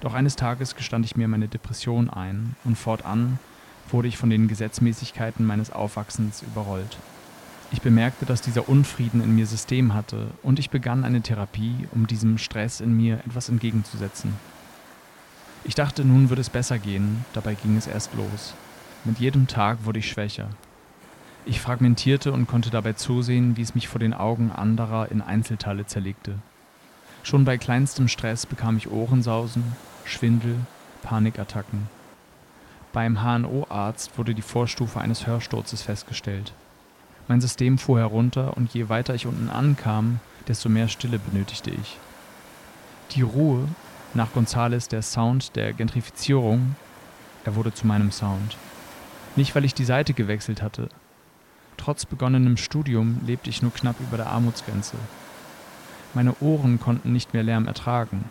Doch 0.00 0.14
eines 0.14 0.34
Tages 0.34 0.74
gestand 0.74 1.06
ich 1.06 1.14
mir 1.14 1.28
meine 1.28 1.46
Depression 1.46 2.10
ein 2.10 2.56
und 2.64 2.76
fortan 2.76 3.38
wurde 3.90 4.08
ich 4.08 4.16
von 4.16 4.30
den 4.30 4.48
Gesetzmäßigkeiten 4.48 5.44
meines 5.44 5.72
Aufwachsens 5.72 6.42
überrollt. 6.42 6.96
Ich 7.72 7.82
bemerkte, 7.82 8.26
dass 8.26 8.40
dieser 8.40 8.68
Unfrieden 8.68 9.20
in 9.22 9.34
mir 9.34 9.46
System 9.46 9.94
hatte 9.94 10.28
und 10.42 10.58
ich 10.58 10.70
begann 10.70 11.04
eine 11.04 11.22
Therapie, 11.22 11.88
um 11.92 12.06
diesem 12.06 12.38
Stress 12.38 12.80
in 12.80 12.96
mir 12.96 13.16
etwas 13.26 13.48
entgegenzusetzen. 13.48 14.34
Ich 15.64 15.74
dachte, 15.74 16.04
nun 16.04 16.28
würde 16.28 16.42
es 16.42 16.50
besser 16.50 16.78
gehen, 16.78 17.24
dabei 17.32 17.54
ging 17.54 17.76
es 17.76 17.86
erst 17.86 18.14
los. 18.14 18.54
Mit 19.04 19.18
jedem 19.18 19.46
Tag 19.46 19.84
wurde 19.84 19.98
ich 19.98 20.08
schwächer. 20.08 20.50
Ich 21.46 21.60
fragmentierte 21.60 22.32
und 22.32 22.46
konnte 22.46 22.70
dabei 22.70 22.92
zusehen, 22.94 23.56
wie 23.56 23.62
es 23.62 23.74
mich 23.74 23.88
vor 23.88 23.98
den 23.98 24.14
Augen 24.14 24.50
anderer 24.50 25.10
in 25.10 25.20
Einzelteile 25.20 25.84
zerlegte. 25.86 26.38
Schon 27.22 27.44
bei 27.44 27.58
kleinstem 27.58 28.08
Stress 28.08 28.46
bekam 28.46 28.76
ich 28.76 28.90
Ohrensausen, 28.90 29.64
Schwindel, 30.04 30.56
Panikattacken. 31.02 31.88
Beim 32.94 33.24
HNO-Arzt 33.24 34.16
wurde 34.16 34.36
die 34.36 34.40
Vorstufe 34.40 35.00
eines 35.00 35.26
Hörsturzes 35.26 35.82
festgestellt. 35.82 36.52
Mein 37.26 37.40
System 37.40 37.76
fuhr 37.76 37.98
herunter 37.98 38.56
und 38.56 38.72
je 38.72 38.88
weiter 38.88 39.16
ich 39.16 39.26
unten 39.26 39.48
ankam, 39.48 40.20
desto 40.46 40.68
mehr 40.68 40.86
Stille 40.86 41.18
benötigte 41.18 41.72
ich. 41.72 41.98
Die 43.10 43.22
Ruhe, 43.22 43.66
nach 44.14 44.32
Gonzales 44.32 44.86
der 44.86 45.02
Sound 45.02 45.56
der 45.56 45.72
Gentrifizierung, 45.72 46.76
er 47.44 47.56
wurde 47.56 47.74
zu 47.74 47.84
meinem 47.84 48.12
Sound. 48.12 48.56
Nicht, 49.34 49.56
weil 49.56 49.64
ich 49.64 49.74
die 49.74 49.84
Seite 49.84 50.14
gewechselt 50.14 50.62
hatte. 50.62 50.88
Trotz 51.76 52.06
begonnenem 52.06 52.56
Studium 52.56 53.18
lebte 53.26 53.50
ich 53.50 53.60
nur 53.60 53.72
knapp 53.72 53.98
über 53.98 54.18
der 54.18 54.28
Armutsgrenze. 54.28 54.98
Meine 56.14 56.36
Ohren 56.40 56.78
konnten 56.78 57.12
nicht 57.12 57.34
mehr 57.34 57.42
Lärm 57.42 57.66
ertragen. 57.66 58.24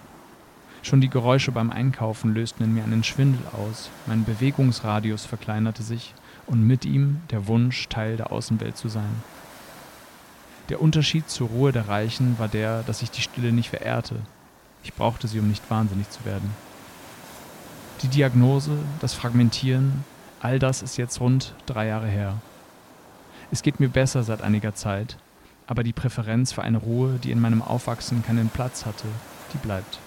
Schon 0.84 1.00
die 1.00 1.10
Geräusche 1.10 1.54
beim 1.54 1.72
Einkaufen 1.72 2.34
lösten 2.34 2.64
in 2.64 2.74
mir 2.74 2.84
einen 2.84 3.06
Schwindel 3.06 3.42
aus, 3.54 3.90
mein 4.06 4.26
Bewegungsradius 4.26 5.26
verkleinerte 5.26 5.82
sich 5.82 6.14
und 6.46 6.68
mit 6.68 6.84
ihm 6.84 7.22
der 7.32 7.48
Wunsch, 7.48 7.88
Teil 7.88 8.18
der 8.18 8.34
Außenwelt 8.34 8.76
zu 8.76 8.90
sein. 8.90 9.24
Der 10.68 10.82
Unterschied 10.82 11.30
zur 11.30 11.48
Ruhe 11.48 11.72
der 11.72 11.88
Reichen 11.88 12.38
war 12.38 12.50
der, 12.50 12.84
dass 12.84 13.02
ich 13.02 13.10
die 13.10 13.22
Stille 13.22 13.54
nicht 13.54 13.70
verehrte. 13.70 14.18
Ich 14.84 14.94
brauchte 14.94 15.30
sie, 15.30 15.40
um 15.40 15.48
nicht 15.48 15.70
wahnsinnig 15.72 16.10
zu 16.10 16.26
werden. 16.26 16.50
Die 18.02 18.10
Diagnose, 18.10 18.78
das 19.00 19.14
Fragmentieren, 19.14 20.04
all 20.42 20.60
das 20.60 20.82
ist 20.82 20.98
jetzt 20.98 21.22
rund 21.22 21.56
drei 21.66 21.88
Jahre 21.88 22.08
her. 22.08 22.36
Es 23.52 23.62
geht 23.62 23.80
mir 23.80 23.90
besser 23.90 24.24
seit 24.24 24.42
einiger 24.42 24.76
Zeit. 24.76 25.18
Aber 25.66 25.84
die 25.84 25.94
Präferenz 25.94 26.52
für 26.52 26.62
eine 26.62 26.80
Ruhe, 26.80 27.20
die 27.24 27.32
in 27.32 27.40
meinem 27.40 27.62
Aufwachsen 27.62 28.22
keinen 28.22 28.50
Platz 28.50 28.86
hatte, 28.86 29.08
die 29.54 29.58
bleibt. 29.58 30.00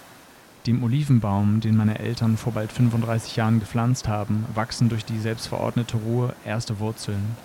Dem 0.67 0.83
Olivenbaum, 0.83 1.61
den 1.61 1.77
meine 1.77 2.01
Eltern 2.01 2.37
vor 2.37 2.53
bald 2.53 2.73
35 2.73 3.37
Jahren 3.37 3.61
gepflanzt 3.61 4.09
haben, 4.09 4.45
wachsen 4.55 4.89
durch 4.89 5.05
die 5.05 5.19
selbstverordnete 5.19 5.97
Ruhe 5.97 6.35
erste 6.45 6.81
Wurzeln. 6.81 7.37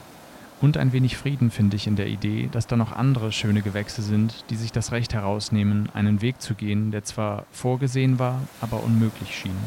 Und 0.59 0.77
ein 0.77 0.91
wenig 0.91 1.17
Frieden 1.17 1.51
finde 1.51 1.75
ich 1.75 1.85
in 1.85 1.95
der 1.95 2.07
Idee, 2.07 2.49
dass 2.51 2.65
da 2.65 2.77
noch 2.77 2.91
andere 2.91 3.31
schöne 3.31 3.61
Gewächse 3.61 4.01
sind, 4.01 4.45
die 4.49 4.55
sich 4.55 4.71
das 4.71 4.91
Recht 4.91 5.13
herausnehmen, 5.13 5.89
einen 5.93 6.21
Weg 6.21 6.41
zu 6.41 6.55
gehen, 6.55 6.89
der 6.89 7.03
zwar 7.03 7.45
vorgesehen 7.51 8.17
war, 8.17 8.41
aber 8.59 8.83
unmöglich 8.83 9.35
schien. 9.35 9.57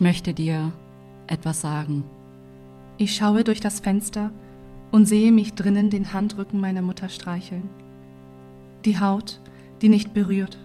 Ich 0.00 0.02
möchte 0.02 0.32
dir 0.32 0.72
etwas 1.26 1.60
sagen. 1.60 2.04
Ich 2.96 3.14
schaue 3.14 3.44
durch 3.44 3.60
das 3.60 3.80
Fenster 3.80 4.30
und 4.90 5.04
sehe 5.04 5.30
mich 5.30 5.52
drinnen 5.52 5.90
den 5.90 6.14
Handrücken 6.14 6.58
meiner 6.58 6.80
Mutter 6.80 7.10
streicheln. 7.10 7.68
Die 8.86 8.98
Haut, 8.98 9.40
die 9.82 9.90
nicht 9.90 10.14
berührt. 10.14 10.56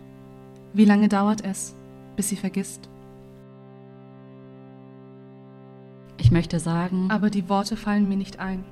Wie 0.72 0.86
lange 0.86 1.10
dauert 1.10 1.44
es, 1.44 1.76
bis 2.16 2.30
sie 2.30 2.38
vergisst? 2.38 2.88
Ich 6.18 6.32
möchte 6.32 6.62
sagen, 6.62 7.12
Aber 7.12 7.30
die 7.30 7.50
Worte 7.50 7.76
fallen 7.76 8.08
mir 8.08 8.16
nicht 8.16 8.40
ein. 8.40 8.64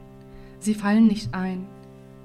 Sie 0.60 0.76
fallen 0.76 1.08
nicht 1.08 1.34
ein. 1.34 1.68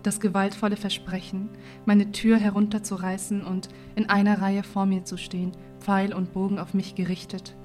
Das 0.04 0.20
gewaltvolle 0.20 0.76
Versprechen, 0.76 1.48
meine 1.86 2.12
Tür 2.12 2.38
herunterzureißen 2.38 3.42
und 3.42 3.68
in 3.96 4.08
einer 4.08 4.40
Reihe 4.40 4.62
vor 4.62 4.86
mir 4.86 5.04
zu 5.04 5.16
stehen, 5.16 5.50
Pfeil 5.80 6.14
und 6.14 6.32
Bogen 6.34 6.60
auf 6.60 6.72
mich 6.72 6.94
gerichtet. 6.94 7.56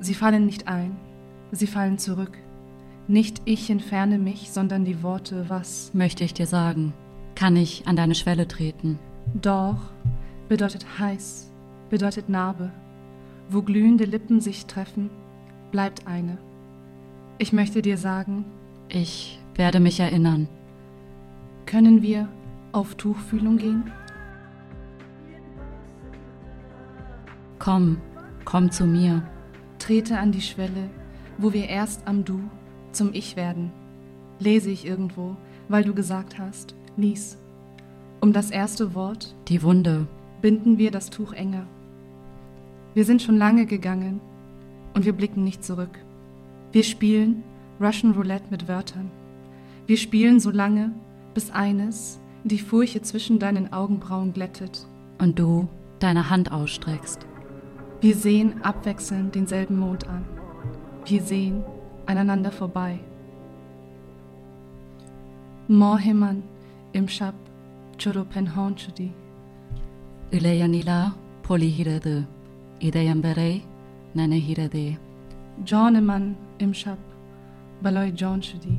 Sie 0.00 0.14
fallen 0.14 0.46
nicht 0.46 0.66
ein, 0.68 0.96
sie 1.52 1.66
fallen 1.66 1.98
zurück. 1.98 2.36
Nicht 3.06 3.42
ich 3.44 3.70
entferne 3.70 4.18
mich, 4.18 4.50
sondern 4.50 4.84
die 4.84 5.02
Worte 5.02 5.46
was. 5.48 5.92
möchte 5.94 6.24
ich 6.24 6.32
dir 6.34 6.46
sagen, 6.46 6.92
kann 7.34 7.56
ich 7.56 7.86
an 7.86 7.96
deine 7.96 8.14
Schwelle 8.14 8.46
treten. 8.48 8.98
Doch 9.34 9.78
bedeutet 10.48 10.86
heiß, 10.98 11.50
bedeutet 11.90 12.28
Narbe. 12.28 12.70
Wo 13.48 13.62
glühende 13.62 14.04
Lippen 14.04 14.40
sich 14.40 14.66
treffen, 14.66 15.10
bleibt 15.72 16.06
eine. 16.06 16.38
Ich 17.38 17.52
möchte 17.52 17.82
dir 17.82 17.96
sagen, 17.96 18.44
Ich 18.88 19.38
werde 19.54 19.80
mich 19.80 20.00
erinnern. 20.00 20.48
können 21.66 22.02
wir 22.02 22.28
auf 22.72 22.94
Tuchfühlung 22.94 23.56
gehen? 23.56 23.90
Komm, 27.58 27.98
komm 28.44 28.70
zu 28.70 28.84
mir. 28.86 29.22
Trete 29.90 30.20
an 30.20 30.30
die 30.30 30.40
Schwelle, 30.40 30.88
wo 31.36 31.52
wir 31.52 31.66
erst 31.66 32.06
am 32.06 32.24
Du 32.24 32.38
zum 32.92 33.12
Ich 33.12 33.34
werden. 33.34 33.72
Lese 34.38 34.70
ich 34.70 34.86
irgendwo, 34.86 35.36
weil 35.68 35.82
du 35.82 35.94
gesagt 35.94 36.38
hast, 36.38 36.76
lies. 36.96 37.36
Um 38.20 38.32
das 38.32 38.52
erste 38.52 38.94
Wort 38.94 39.34
Die 39.48 39.64
Wunde, 39.64 40.06
binden 40.42 40.78
wir 40.78 40.92
das 40.92 41.10
Tuch 41.10 41.32
enger. 41.32 41.66
Wir 42.94 43.04
sind 43.04 43.20
schon 43.20 43.36
lange 43.36 43.66
gegangen 43.66 44.20
und 44.94 45.06
wir 45.06 45.12
blicken 45.12 45.42
nicht 45.42 45.64
zurück. 45.64 45.98
Wir 46.70 46.84
spielen 46.84 47.42
Russian 47.80 48.12
Roulette 48.12 48.46
mit 48.48 48.68
Wörtern. 48.68 49.10
Wir 49.88 49.96
spielen 49.96 50.38
so 50.38 50.52
lange, 50.52 50.92
bis 51.34 51.50
eines 51.50 52.20
die 52.44 52.60
Furche 52.60 53.02
zwischen 53.02 53.40
deinen 53.40 53.72
Augenbrauen 53.72 54.32
glättet. 54.32 54.86
und 55.18 55.36
du 55.36 55.68
deine 55.98 56.30
Hand 56.30 56.52
ausstreckst. 56.52 57.26
Wir 58.00 58.14
sehen 58.16 58.62
abwechselnd 58.62 59.34
denselben 59.34 59.78
Mond 59.78 60.08
an. 60.08 60.24
Wir 61.04 61.20
sehen 61.20 61.62
aneinander 62.06 62.50
vorbei. 62.50 62.98
Moheman 65.68 66.42
im 66.92 67.06
Shab 67.08 67.34
Choropenhon 67.98 68.74
Chudi. 68.76 69.12
Ileyanila 70.30 71.12
polihirede, 71.42 72.26
ideyambere 72.80 73.60
nanehirede, 74.14 74.96
Joneman 75.66 76.36
im 76.58 76.72
Shab 76.72 76.98
Baloy 77.82 78.12
John 78.16 78.40
Chudi. 78.40 78.78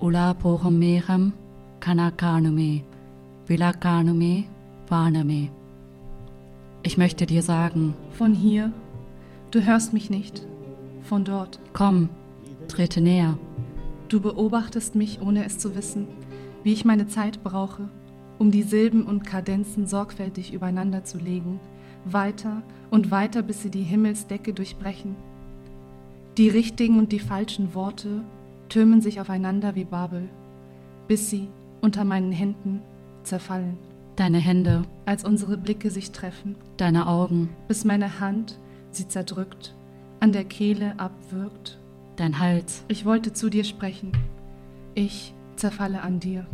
ula 0.00 0.34
pohomeham 0.34 1.32
kanakanume, 1.80 2.82
vilakanume, 3.46 4.44
varname. 4.88 5.50
Ich 6.86 6.96
möchte 6.96 7.26
dir 7.26 7.42
sagen, 7.42 7.94
Von 8.12 8.32
hier, 8.32 8.70
du 9.50 9.60
hörst 9.66 9.92
mich 9.92 10.08
nicht. 10.08 10.46
Von 11.02 11.24
dort, 11.24 11.58
komm, 11.72 12.10
trete 12.68 13.00
näher. 13.00 13.36
du 14.08 14.20
beobachtest 14.20 14.94
mich, 14.94 15.20
ohne 15.20 15.44
es 15.44 15.58
zu 15.58 15.74
wissen, 15.74 16.06
wie 16.62 16.72
ich 16.72 16.84
meine 16.84 17.08
Zeit 17.08 17.42
brauche, 17.42 17.88
um 18.38 18.52
die 18.52 18.62
Silben 18.62 19.02
und 19.02 19.26
Kadenzen 19.26 19.88
sorgfältig 19.88 20.52
übereinander 20.52 21.02
zu 21.02 21.18
legen, 21.18 21.58
weiter 22.04 22.62
und 22.92 23.10
weiter, 23.10 23.42
bis 23.42 23.62
sie 23.62 23.70
die 23.70 23.82
Himmelsdecke 23.82 24.52
durchbrechen. 24.52 25.16
Die 26.38 26.48
richtigen 26.48 27.00
und 27.00 27.10
die 27.10 27.18
falschen 27.18 27.74
Worte 27.74 28.22
türmen 28.68 29.00
sich 29.00 29.20
aufeinander 29.20 29.74
wie 29.74 29.86
Babel, 29.86 30.28
bis 31.08 31.30
sie 31.30 31.48
unter 31.80 32.04
meinen 32.04 32.30
Händen 32.30 32.80
zerfallen, 33.24 33.76
Deine 34.16 34.38
Hände, 34.38 34.82
als 35.04 35.24
unsere 35.24 35.56
Blicke 35.58 35.90
sich 35.90 36.10
treffen. 36.10 36.56
deine 36.78 37.06
Augen, 37.06 37.50
bis 37.68 37.84
meine 37.84 38.20
Hand 38.20 38.58
sie 38.90 39.08
zerdrückt, 39.08 39.74
an 40.20 40.32
der 40.32 40.44
Kehle 40.44 40.94
abwirkt. 40.98 41.78
dein 42.16 42.38
Hals, 42.38 42.82
Ich 42.88 43.04
wollte 43.04 43.32
zu 43.34 43.50
dir 43.50 43.64
sprechen. 43.64 44.12
Ich 44.94 45.34
zerfalle 45.56 46.00
an 46.00 46.18
dir. 46.20 46.46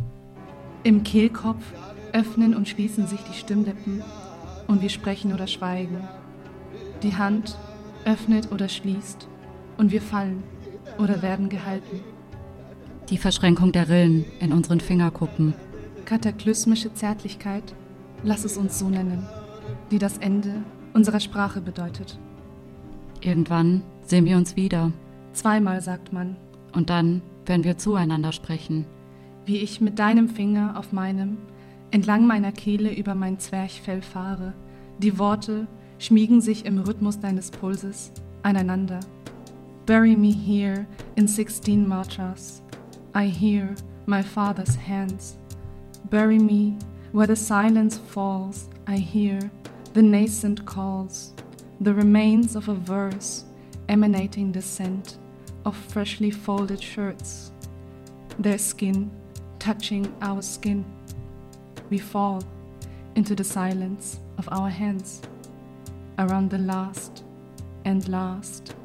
Im 0.83 1.03
Kehlkopf 1.03 1.63
öffnen 2.11 2.53
und 2.53 2.67
schließen 2.67 3.07
sich 3.07 3.21
die 3.21 3.33
Stimmlippen 3.37 4.03
und 4.67 4.81
wir 4.81 4.89
sprechen 4.89 5.33
oder 5.33 5.47
schweigen. 5.47 6.05
Die 7.01 7.15
Hand 7.15 7.57
öffnet 8.03 8.51
oder 8.51 8.67
schließt 8.67 9.27
und 9.77 9.91
wir 9.93 10.01
fallen 10.01 10.43
oder 10.99 11.21
werden 11.21 11.47
gehalten. 11.49 12.01
die 13.09 13.17
Verschränkung 13.17 13.71
der 13.71 13.89
Rillen 13.89 14.25
in 14.39 14.51
unseren 14.53 14.79
Fingerkuppen, 14.79 15.53
Kataklysmische 16.05 16.93
Zärtlichkeit, 16.93 17.73
lass 18.23 18.45
es 18.45 18.57
uns 18.57 18.79
so 18.79 18.89
nennen, 18.89 19.27
die 19.91 19.99
das 19.99 20.17
Ende 20.17 20.63
unserer 20.93 21.19
Sprache 21.19 21.61
bedeutet. 21.61 22.19
Irgendwann 23.21 23.81
sehen 24.05 24.25
wir 24.25 24.37
uns 24.37 24.55
wieder 24.55 24.91
Zweimal 25.33 25.81
sagt 25.81 26.13
man, 26.13 26.35
und 26.73 26.91
dann 26.91 27.23
werden 27.45 27.63
wir 27.63 27.77
zueinander 27.77 28.31
sprechen. 28.31 28.85
wie 29.45 29.57
ich 29.57 29.81
mit 29.81 29.99
deinem 29.99 30.29
Finger 30.29 30.77
auf 30.77 30.91
meinem 30.91 31.37
entlang 31.91 32.25
meiner 32.25 32.51
Kehle 32.51 32.93
über 32.93 33.13
mein 33.13 33.39
Zwerchfell 33.39 34.01
fahre. 34.01 34.53
Die 34.99 35.19
Worte 35.19 35.67
schmiegen 35.99 36.41
sich 36.41 36.65
im 36.65 36.79
Rhythmus 36.79 37.19
deines 37.19 37.51
Pulses 37.51 38.11
aneinander. 38.41 38.99
Bury 39.85 40.15
me 40.15 40.31
here 40.31 40.85
in 41.15 41.27
sixteen 41.27 41.87
mantras. 41.87 42.63
I 43.15 43.27
hear 43.29 43.75
my 44.05 44.23
father's 44.23 44.77
hands. 44.87 45.37
Bury 46.09 46.39
me 46.39 46.77
where 47.11 47.27
the 47.27 47.35
silence 47.35 47.97
falls. 47.97 48.69
I 48.87 48.97
hear 48.97 49.51
the 49.93 50.01
nascent 50.01 50.65
calls, 50.65 51.33
the 51.79 51.93
remains 51.93 52.55
of 52.55 52.67
a 52.69 52.75
verse 52.75 53.45
emanating 53.87 54.51
the 54.51 54.61
scent 54.61 55.17
of 55.65 55.75
freshly 55.75 56.31
folded 56.31 56.81
shirts 56.81 57.51
their 58.39 58.57
skin 58.57 59.11
touching 59.59 60.13
our 60.21 60.41
skin. 60.41 60.83
We 61.89 61.97
fall 61.97 62.43
into 63.15 63.35
the 63.35 63.43
silence 63.43 64.19
of 64.37 64.49
our 64.51 64.69
hands 64.69 65.21
around 66.19 66.49
the 66.49 66.57
last 66.57 67.23
and 67.85 68.07
last 68.07 68.75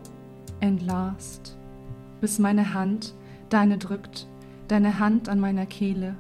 and 0.61 0.83
last, 0.83 1.55
bis 2.21 2.39
meine 2.39 2.65
Hand 2.75 3.13
deine 3.49 3.79
drückt, 3.79 4.27
deine 4.69 4.99
Hand 4.99 5.29
an 5.29 5.41
meiner 5.41 5.67
Kehle. 5.67 6.15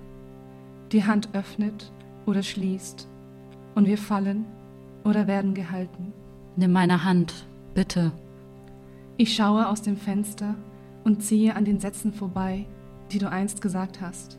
Die 0.92 1.05
Hand 1.05 1.31
öffnet 1.33 1.92
oder 2.27 2.42
schließt 2.42 3.09
und 3.74 3.87
wir 3.87 3.98
fallen 3.98 4.44
oder 5.05 5.27
werden 5.27 5.55
gehalten. 5.55 6.12
Nimm 6.57 6.72
meine 6.72 7.05
Hand, 7.05 7.46
bitte. 7.74 8.12
Ich 9.16 9.35
schaue 9.35 9.68
aus 9.68 9.83
dem 9.83 9.96
Fenster 9.96 10.55
und 11.05 11.22
ziehe 11.22 11.57
an 11.57 11.64
den 11.64 11.81
Sätzen 11.81 12.12
vorbei, 12.12 12.66
die 13.12 13.18
du 13.18 13.31
einst 13.31 13.62
gesagt 13.62 14.01
hast. 14.01 14.38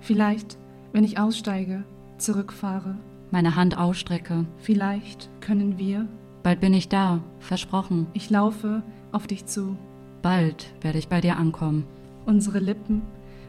Vielleicht, 0.00 0.58
wenn 0.92 1.04
ich 1.04 1.18
aussteige, 1.18 1.84
zurückfahre. 2.18 2.96
Meine 3.30 3.56
Hand 3.56 3.78
ausstrecke. 3.78 4.44
Vielleicht 4.58 5.30
können 5.40 5.78
wir. 5.78 6.06
Bald 6.42 6.60
bin 6.60 6.74
ich 6.74 6.88
da, 6.88 7.20
versprochen. 7.40 8.06
Ich 8.12 8.30
laufe 8.30 8.82
auf 9.12 9.26
dich 9.26 9.46
zu. 9.46 9.76
Bald 10.22 10.72
werde 10.82 10.98
ich 10.98 11.08
bei 11.08 11.20
dir 11.20 11.36
ankommen. 11.36 11.86
Unsere 12.26 12.58
Lippen 12.58 13.02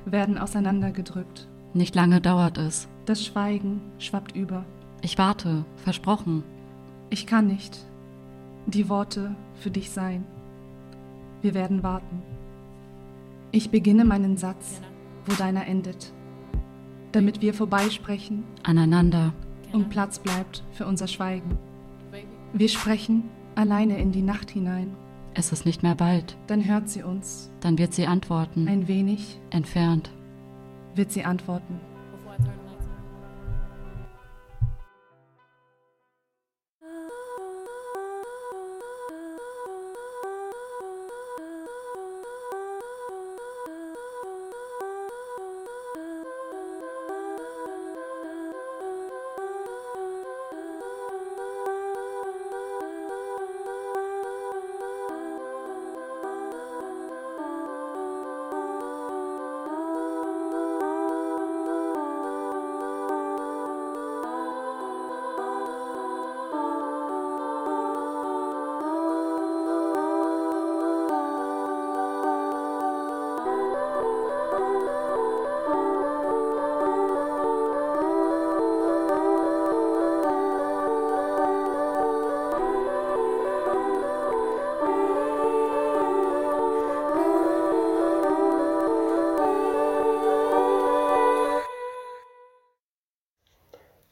werden 0.06 0.38
auseinandergedrückt. 0.38 1.48
Nicht 1.76 1.94
lange 1.94 2.22
dauert 2.22 2.58
es. 2.58 2.88
Das 3.06 3.26
Schweigen 3.26 3.82
schwappt 4.00 4.34
über. 4.34 4.64
Ich 5.02 5.18
warte, 5.18 5.66
versprochen. 5.76 6.42
Ich 7.10 7.28
kann 7.28 7.48
nicht 7.48 7.86
die 8.66 8.88
Worte 8.88 9.36
für 9.56 9.72
dich 9.72 9.92
sein. 9.92 10.24
Wir 11.42 11.54
werden 11.54 11.84
warten. 11.84 12.24
Ich 13.52 13.72
beginne 13.72 14.06
meinen 14.06 14.38
Satz, 14.38 14.80
wo 15.26 15.36
deiner 15.36 15.68
endet, 15.68 16.14
damit 17.12 17.42
wir 17.42 17.54
vorbeisprechen, 17.54 18.46
aneinander 18.64 19.34
und 19.74 19.90
Platz 19.90 20.20
bleibt 20.20 20.64
für 20.72 20.86
unser 20.86 21.08
Schweigen. 21.08 21.58
Wir 22.54 22.70
sprechen 22.70 23.26
alleine 23.56 23.98
in 24.00 24.14
die 24.14 24.22
Nacht 24.22 24.50
hinein. 24.50 24.96
Es 25.34 25.52
ist 25.52 25.66
nicht 25.66 25.84
mehr 25.84 25.96
bald. 25.96 26.38
Dann 26.48 26.66
hört 26.66 26.88
sie 26.88 27.04
uns. 27.04 27.52
Dann 27.60 27.78
wird 27.78 27.94
sie 27.94 28.08
antworten. 28.08 28.70
Ein 28.70 28.88
wenig 28.88 29.42
entfernt. 29.50 30.10
Wird 30.96 31.12
sie 31.12 31.26
antworten. 31.26 31.95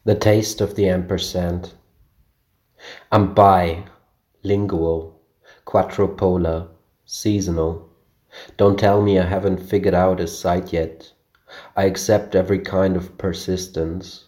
The 0.06 0.16
taste 0.16 0.60
of 0.60 0.76
the 0.76 0.90
ampersand. 0.90 1.76
I'm 3.10 3.34
bi, 3.34 3.86
lingual, 4.44 5.18
quattropolar, 5.66 6.68
seasonal. 7.06 7.88
Don't 8.58 8.78
tell 8.78 9.02
me 9.02 9.18
I 9.18 9.24
haven't 9.24 9.64
figured 9.64 9.94
out 9.94 10.20
a 10.20 10.28
sight 10.28 10.74
yet. 10.74 11.14
I 11.78 11.86
accept 11.86 12.36
every 12.36 12.60
kind 12.60 12.98
of 12.98 13.18
persistence. 13.18 14.26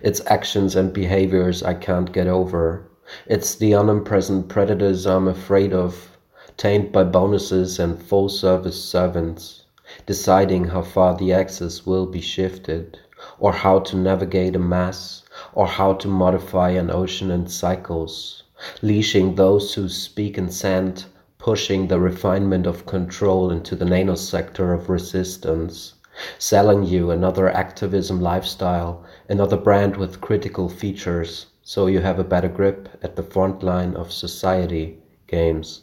It's 0.00 0.24
actions 0.28 0.74
and 0.74 0.94
behaviors 0.94 1.62
I 1.62 1.74
can't 1.74 2.10
get 2.10 2.26
over. 2.26 2.90
It's 3.26 3.54
the 3.54 3.72
unimpresent 3.72 4.48
predators 4.48 5.06
I'm 5.06 5.28
afraid 5.28 5.74
of, 5.74 6.16
tamed 6.56 6.90
by 6.90 7.04
bonuses 7.04 7.78
and 7.78 8.02
full 8.02 8.30
service 8.30 8.82
servants, 8.82 9.66
deciding 10.06 10.68
how 10.68 10.80
far 10.80 11.14
the 11.14 11.34
axis 11.34 11.84
will 11.84 12.06
be 12.06 12.22
shifted 12.22 12.98
or 13.38 13.52
how 13.52 13.78
to 13.78 13.96
navigate 13.96 14.56
a 14.56 14.58
mass, 14.58 15.22
or 15.52 15.66
how 15.66 15.92
to 15.94 16.08
modify 16.08 16.70
an 16.70 16.90
ocean 16.90 17.30
in 17.30 17.46
cycles, 17.46 18.42
leashing 18.82 19.34
those 19.34 19.74
who 19.74 19.88
speak 19.88 20.36
in 20.38 20.50
sand, 20.50 21.04
pushing 21.38 21.88
the 21.88 22.00
refinement 22.00 22.66
of 22.66 22.86
control 22.86 23.50
into 23.50 23.76
the 23.76 23.84
nanosector 23.84 24.74
of 24.74 24.88
resistance, 24.88 25.94
selling 26.38 26.82
you 26.82 27.10
another 27.10 27.48
activism 27.48 28.20
lifestyle, 28.20 29.04
another 29.28 29.56
brand 29.56 29.96
with 29.96 30.20
critical 30.20 30.68
features, 30.68 31.46
so 31.62 31.86
you 31.86 32.00
have 32.00 32.18
a 32.18 32.24
better 32.24 32.48
grip 32.48 32.88
at 33.02 33.14
the 33.14 33.22
front 33.22 33.62
line 33.62 33.94
of 33.94 34.12
society 34.12 34.98
games. 35.26 35.82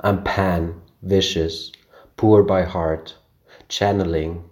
I'm 0.00 0.22
pan, 0.22 0.80
vicious, 1.02 1.72
poor 2.16 2.42
by 2.42 2.62
heart, 2.62 3.16
channeling, 3.68 4.44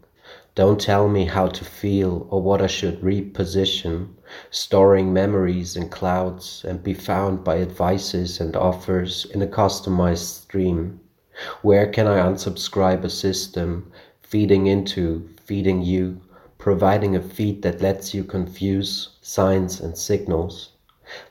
don't 0.56 0.80
tell 0.80 1.08
me 1.08 1.26
how 1.26 1.46
to 1.46 1.64
feel 1.64 2.26
or 2.28 2.42
what 2.42 2.60
I 2.60 2.66
should 2.66 3.00
reposition, 3.02 4.08
storing 4.50 5.12
memories 5.12 5.76
in 5.76 5.88
clouds 5.88 6.64
and 6.66 6.82
be 6.82 6.92
found 6.92 7.44
by 7.44 7.58
advices 7.60 8.40
and 8.40 8.56
offers 8.56 9.26
in 9.26 9.42
a 9.42 9.46
customized 9.46 10.42
stream. 10.42 11.00
Where 11.62 11.86
can 11.86 12.08
I 12.08 12.18
unsubscribe 12.18 13.04
a 13.04 13.10
system, 13.10 13.92
feeding 14.22 14.66
into, 14.66 15.28
feeding 15.44 15.82
you, 15.82 16.20
providing 16.58 17.14
a 17.14 17.22
feed 17.22 17.62
that 17.62 17.80
lets 17.80 18.12
you 18.12 18.24
confuse 18.24 19.10
signs 19.22 19.80
and 19.80 19.96
signals? 19.96 20.70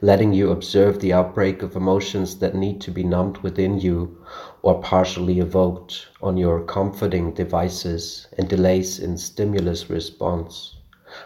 letting 0.01 0.33
you 0.33 0.51
observe 0.51 0.99
the 0.99 1.13
outbreak 1.13 1.61
of 1.61 1.73
emotions 1.73 2.39
that 2.39 2.53
need 2.53 2.81
to 2.81 2.91
be 2.91 3.01
numbed 3.01 3.37
within 3.37 3.79
you 3.79 4.17
or 4.61 4.81
partially 4.81 5.39
evoked 5.39 6.07
on 6.21 6.37
your 6.37 6.63
comforting 6.63 7.33
devices 7.33 8.27
and 8.37 8.47
delays 8.49 8.99
in 8.99 9.17
stimulus 9.17 9.89
response. 9.89 10.75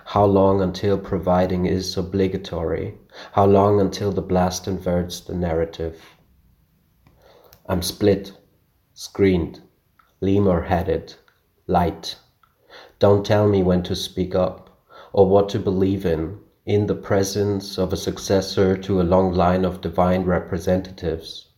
How 0.05 0.25
long 0.25 0.61
until 0.61 0.97
providing 0.97 1.65
is 1.65 1.97
obligatory? 1.97 2.97
How 3.33 3.45
long 3.45 3.81
until 3.81 4.11
the 4.11 4.21
blast 4.21 4.67
inverts 4.67 5.19
the 5.19 5.35
narrative? 5.35 6.01
I'm 7.65 7.81
split, 7.81 8.31
screened, 8.93 9.61
lemur 10.21 10.61
headed, 10.61 11.15
light. 11.67 12.17
Don't 12.99 13.25
tell 13.25 13.47
me 13.47 13.63
when 13.63 13.83
to 13.83 13.95
speak 13.95 14.35
up 14.35 14.69
or 15.11 15.27
what 15.27 15.49
to 15.49 15.59
believe 15.59 16.05
in 16.05 16.39
in 16.65 16.87
the 16.87 16.95
presence 16.95 17.77
of 17.77 17.91
a 17.91 17.97
successor 17.97 18.77
to 18.77 19.01
a 19.01 19.03
long 19.03 19.33
line 19.33 19.65
of 19.65 19.81
divine 19.81 20.23
representatives. 20.23 21.49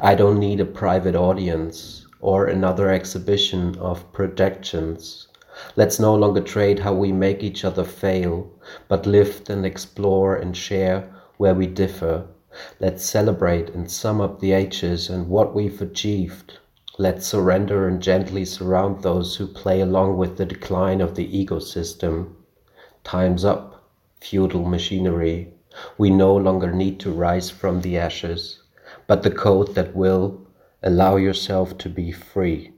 I 0.00 0.14
don't 0.14 0.38
need 0.38 0.60
a 0.60 0.64
private 0.64 1.14
audience 1.14 2.06
or 2.20 2.46
another 2.46 2.90
exhibition 2.90 3.76
of 3.78 4.12
projections. 4.12 5.28
Let's 5.76 5.98
no 5.98 6.14
longer 6.14 6.40
trade 6.40 6.78
how 6.78 6.94
we 6.94 7.12
make 7.12 7.42
each 7.42 7.64
other 7.64 7.84
fail, 7.84 8.50
but 8.88 9.06
lift 9.06 9.50
and 9.50 9.66
explore 9.66 10.36
and 10.36 10.56
share 10.56 11.10
where 11.36 11.54
we 11.54 11.66
differ. 11.66 12.26
Let's 12.80 13.04
celebrate 13.04 13.70
and 13.70 13.90
sum 13.90 14.20
up 14.20 14.40
the 14.40 14.52
ages 14.52 15.08
and 15.08 15.28
what 15.28 15.54
we've 15.54 15.82
achieved. 15.82 16.58
Let's 16.98 17.26
surrender 17.26 17.88
and 17.88 18.00
gently 18.00 18.44
surround 18.44 19.02
those 19.02 19.36
who 19.36 19.46
play 19.46 19.80
along 19.80 20.16
with 20.16 20.36
the 20.36 20.46
decline 20.46 21.00
of 21.00 21.14
the 21.14 21.26
ecosystem. 21.26 22.32
Time's 23.04 23.44
up 23.44 23.72
feudal 24.22 24.64
machinery, 24.64 25.52
we 25.98 26.08
no 26.10 26.36
longer 26.36 26.70
need 26.70 27.00
to 27.00 27.10
rise 27.10 27.50
from 27.50 27.80
the 27.80 27.98
ashes, 27.98 28.61
but 29.06 29.22
the 29.22 29.30
code 29.30 29.74
that 29.74 29.94
will 29.94 30.46
allow 30.82 31.16
yourself 31.16 31.78
to 31.78 31.88
be 31.88 32.12
free. 32.12 32.72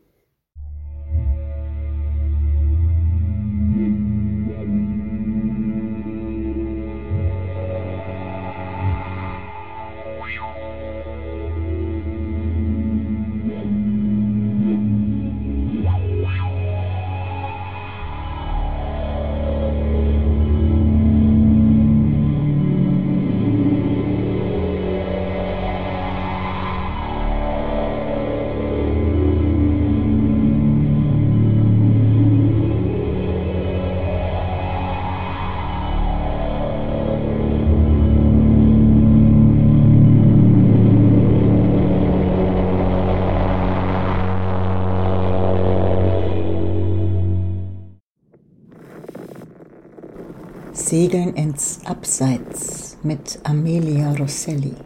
Segeln 50.94 51.34
ins 51.34 51.80
Abseits 51.86 52.98
mit 53.02 53.40
Amelia 53.42 54.12
Rosselli. 54.12 54.76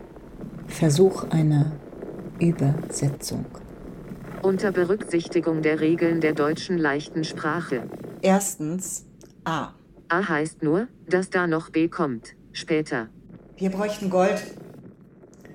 Versuch 0.66 1.24
einer 1.28 1.72
Übersetzung. 2.40 3.44
Unter 4.40 4.72
Berücksichtigung 4.72 5.60
der 5.60 5.80
Regeln 5.80 6.22
der 6.22 6.32
deutschen 6.32 6.78
leichten 6.78 7.24
Sprache. 7.24 7.82
Erstens 8.22 9.04
A. 9.44 9.74
A 10.08 10.26
heißt 10.26 10.62
nur, 10.62 10.88
dass 11.06 11.28
da 11.28 11.46
noch 11.46 11.68
B 11.68 11.88
kommt. 11.88 12.36
Später. 12.52 13.10
Wir 13.58 13.68
bräuchten 13.68 14.08
Gold. 14.08 14.42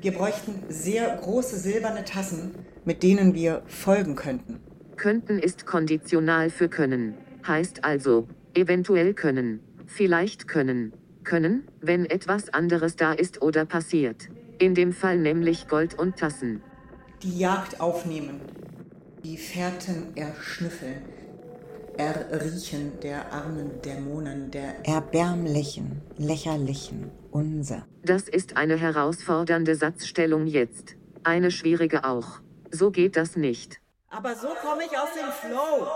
Wir 0.02 0.12
bräuchten 0.12 0.54
sehr 0.70 1.18
große 1.18 1.58
silberne 1.58 2.06
Tassen, 2.06 2.52
mit 2.86 3.02
denen 3.02 3.34
wir 3.34 3.64
folgen 3.66 4.16
könnten. 4.16 4.60
Könnten 4.98 5.40
ist 5.40 5.66
konditional 5.66 6.52
für 6.52 6.70
können. 6.70 7.16
Heißt 7.48 7.84
also, 7.84 8.28
eventuell 8.54 9.16
können. 9.16 9.60
Vielleicht 9.86 10.48
können. 10.48 10.94
Können, 11.24 11.68
wenn 11.80 12.06
etwas 12.06 12.54
anderes 12.54 12.96
da 12.96 13.14
ist 13.14 13.42
oder 13.42 13.66
passiert. 13.66 14.30
In 14.60 14.76
dem 14.76 14.92
Fall 14.92 15.18
nämlich 15.18 15.68
Gold 15.68 15.98
und 15.98 16.18
Tassen. 16.18 16.62
Die 17.22 17.40
Jagd 17.40 17.80
aufnehmen. 17.80 18.42
Die 19.24 19.38
Fährten 19.38 20.16
erschnüffeln. 20.16 21.02
Erriechen 21.98 23.00
der 23.02 23.32
armen 23.32 23.82
Dämonen, 23.84 24.50
der 24.52 24.86
erbärmlichen, 24.86 26.02
lächerlichen, 26.18 27.12
unser. 27.32 27.86
Das 28.04 28.28
ist 28.28 28.58
eine 28.58 28.78
herausfordernde 28.78 29.76
Satzstellung 29.76 30.48
jetzt. 30.48 30.96
Eine 31.24 31.52
schwierige 31.52 32.04
auch. 32.04 32.42
So 32.72 32.90
geht 32.90 33.16
das 33.16 33.36
nicht. 33.36 33.80
Aber 34.10 34.36
so 34.36 34.50
komme 34.62 34.84
ich 34.86 34.98
aus 34.98 35.14
dem 35.14 35.32
Flow. 35.32 35.88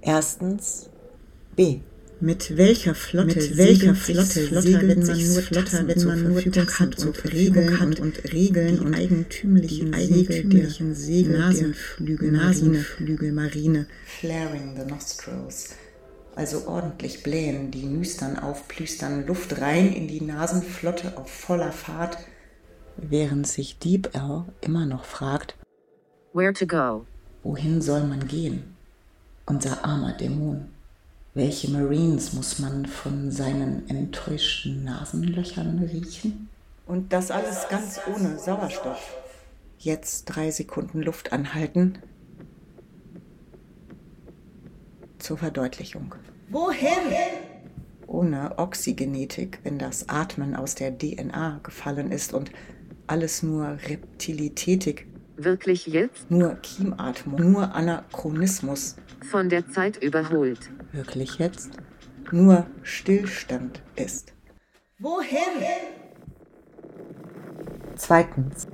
Erstens 0.00 0.90
B. 1.54 1.80
Mit 2.20 2.56
welcher 2.56 2.94
Flotte, 2.94 3.34
mit 3.34 3.56
welcher 3.58 3.94
Flotte, 3.94 4.46
Flotte 4.46 4.80
wenn 4.80 5.04
man 5.04 5.18
nur 5.18 5.42
flotter, 5.42 5.86
wenn 5.86 6.04
man 6.04 6.22
nur 6.22 6.40
hat 6.40 6.98
und 7.04 7.32
Regeln 7.32 7.80
hat 7.80 8.00
und 8.00 8.32
Regeln 8.32 8.78
und 8.78 8.94
eigentümlichen, 8.94 9.92
eigentümlichen 9.92 10.94
Segel, 10.94 11.38
Nasenflügel, 11.38 12.30
Nasenflügel, 12.30 13.32
Marine, 13.32 13.86
flaring 14.06 14.76
the 14.76 14.90
nostrils, 14.90 15.74
also 16.36 16.66
ordentlich 16.68 17.22
blähen, 17.22 17.70
die 17.70 17.84
Nüstern 17.84 18.38
aufplüstern, 18.38 19.26
Luft 19.26 19.60
rein 19.60 19.92
in 19.92 20.08
die 20.08 20.22
Nasenflotte 20.22 21.18
auf 21.18 21.28
voller 21.28 21.72
Fahrt, 21.72 22.16
während 22.96 23.46
sich 23.46 23.78
Deep 23.78 24.14
L 24.14 24.44
immer 24.62 24.86
noch 24.86 25.04
fragt, 25.04 25.56
Where 26.32 26.54
to 26.54 26.66
go? 26.66 27.04
Wohin 27.42 27.82
soll 27.82 28.04
man 28.04 28.26
gehen? 28.26 28.62
Unser 29.44 29.84
armer 29.84 30.12
Dämon. 30.12 30.71
Welche 31.34 31.70
Marines 31.70 32.34
muss 32.34 32.58
man 32.58 32.84
von 32.84 33.30
seinen 33.30 33.88
enttäuschten 33.88 34.84
Nasenlöchern 34.84 35.78
riechen? 35.78 36.50
Und 36.86 37.14
das 37.14 37.30
alles 37.30 37.68
ganz 37.70 37.98
ohne 38.14 38.38
Sauerstoff. 38.38 39.16
Jetzt 39.78 40.26
drei 40.26 40.50
Sekunden 40.50 41.00
Luft 41.00 41.32
anhalten. 41.32 41.98
Zur 45.18 45.38
Verdeutlichung. 45.38 46.14
Wohin? 46.50 47.14
Ohne 48.06 48.58
Oxygenetik, 48.58 49.60
wenn 49.62 49.78
das 49.78 50.10
Atmen 50.10 50.54
aus 50.54 50.74
der 50.74 50.98
DNA 50.98 51.60
gefallen 51.62 52.12
ist 52.12 52.34
und 52.34 52.50
alles 53.06 53.42
nur 53.42 53.78
Reptilitätik. 53.88 55.06
Wirklich 55.38 55.86
jetzt? 55.86 56.30
Nur 56.30 56.56
Kiematmung, 56.56 57.52
nur 57.52 57.74
Anachronismus. 57.74 58.96
Von 59.30 59.48
der 59.48 59.66
Zeit 59.70 59.96
überholt 59.96 60.70
wirklich 60.92 61.38
jetzt 61.38 61.70
nur 62.30 62.66
Stillstand 62.82 63.82
ist. 63.96 64.32
Wohin? 64.98 65.62
Zweitens. 67.96 68.66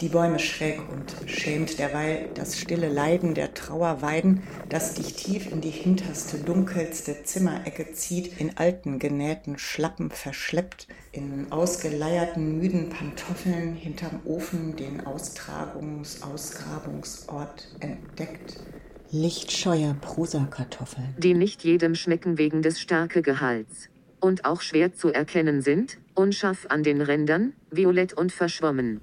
Die 0.00 0.08
Bäume 0.08 0.38
schräg 0.38 0.80
und 0.88 1.28
schämt 1.28 1.80
derweil 1.80 2.28
das 2.34 2.56
stille 2.56 2.88
Leiden 2.88 3.34
der 3.34 3.52
Trauerweiden, 3.52 4.44
das 4.68 4.94
dich 4.94 5.14
tief 5.14 5.50
in 5.50 5.60
die 5.60 5.70
hinterste, 5.70 6.38
dunkelste 6.38 7.24
Zimmerecke 7.24 7.92
zieht, 7.92 8.40
in 8.40 8.56
alten, 8.56 9.00
genähten 9.00 9.58
Schlappen 9.58 10.10
verschleppt, 10.10 10.86
in 11.10 11.50
ausgeleierten, 11.50 12.58
müden 12.58 12.90
Pantoffeln 12.90 13.74
hinterm 13.74 14.20
Ofen 14.24 14.76
den 14.76 15.02
Austragungs-, 15.04 16.22
Ausgrabungsort 16.22 17.66
entdeckt, 17.80 18.60
lichtscheuer 19.10 19.94
Prosakartoffeln, 20.00 21.14
die 21.18 21.34
nicht 21.34 21.64
jedem 21.64 21.94
schmecken 21.94 22.36
wegen 22.36 22.62
des 22.62 22.80
Stärkegehalts 22.80 23.88
und 24.20 24.44
auch 24.44 24.60
schwer 24.60 24.92
zu 24.94 25.08
erkennen 25.08 25.62
sind, 25.62 25.98
unscharf 26.14 26.66
an 26.68 26.82
den 26.82 27.00
Rändern, 27.00 27.54
violett 27.70 28.12
und 28.12 28.32
verschwommen. 28.32 29.00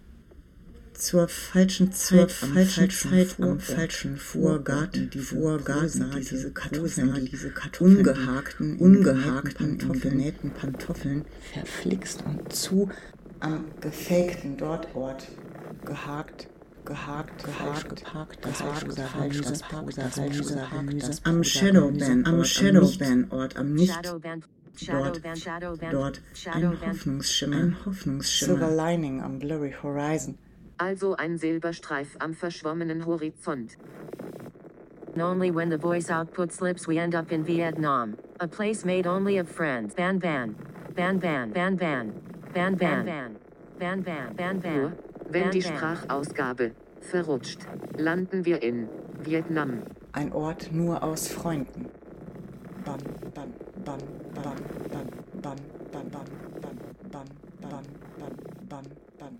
Zur 0.94 1.28
falschen 1.28 1.92
Zeit, 1.92 2.32
zur 2.32 2.50
falschen 2.50 2.90
Zeit 2.90 3.36
am 3.42 3.60
falschen 3.60 4.16
Vorgarten, 4.16 5.10
die 5.10 5.20
Vorgarten, 5.20 6.10
diese 6.22 6.52
Kartoffeln, 6.52 7.26
diese 7.30 7.50
Kartoffeln, 7.50 7.98
ungehakten, 7.98 8.78
ungehakten, 8.78 10.00
genähten 10.00 10.52
Pantoffeln, 10.52 11.26
verflixt 11.54 12.24
und 12.26 12.54
zu 12.54 12.90
am 13.42 13.66
gefakten 13.82 14.56
Dortort, 14.56 15.28
gehakt, 15.84 16.48
gehakt, 16.86 17.44
gehakt, 17.44 18.04
gehakt, 18.04 18.42
gehakt, 18.42 18.96
gehakt, 18.96 19.36
gehakt, 19.96 21.22
am 21.24 21.44
Shadowban, 21.44 22.24
am 22.26 22.44
Shadowban-Ort, 22.44 23.58
am 23.58 23.74
nicht 23.74 24.06
dort, 24.88 25.22
dort, 25.92 26.22
ein 26.52 26.82
Hoffnungsschimmer, 26.82 27.58
ein 27.58 27.86
Hoffnungsschimmer, 27.86 28.58
Silver 28.60 28.76
Lining 28.76 29.22
am 29.22 29.40
Blurry 29.40 29.74
Horizon. 29.82 30.38
Also 30.78 31.16
ein 31.16 31.38
Silberstreif 31.38 32.16
am 32.20 32.34
verschwommenen 32.34 33.06
Horizont. 33.06 33.78
Only 35.18 35.50
when 35.50 35.70
the 35.70 35.78
voice 35.78 36.10
output 36.10 36.52
slips 36.52 36.88
we 36.88 36.98
end 36.98 37.16
up 37.16 37.32
in 37.32 37.46
Vietnam, 37.46 38.18
a 38.42 38.48
place 38.48 38.84
made 38.84 39.08
only 39.08 39.38
of 39.38 39.48
friends. 39.48 39.94
Ban 39.96 40.20
ban, 40.20 40.56
ban 40.94 41.18
ban, 41.20 41.52
ban 41.52 41.76
ban, 41.78 42.14
ban 42.54 42.76
ban, 42.76 43.06
ban 43.80 44.02
ban, 44.02 44.34
ban 44.36 44.60
ban. 44.60 45.05
Wenn 45.28 45.52
die 45.52 45.62
Sprachausgabe 45.62 46.72
verrutscht, 47.00 47.60
landen 47.98 48.46
wir 48.46 48.62
in 48.62 48.90
Vietnam. 49.20 49.84
Ein 50.12 50.32
Ort 50.32 50.72
nur 50.72 51.04
aus 51.04 51.28
Freunden. 51.28 51.90
Ban, 52.84 53.00
ban, 53.34 53.54
ban, 53.84 54.00
ban, 54.34 54.56
ban, 54.92 55.08
ban, 55.42 55.58
ban, 55.92 56.26
ban, 56.62 56.76
ban, 57.12 57.26
ban, 57.62 57.86
ban, 58.70 58.84
ban, 59.20 59.40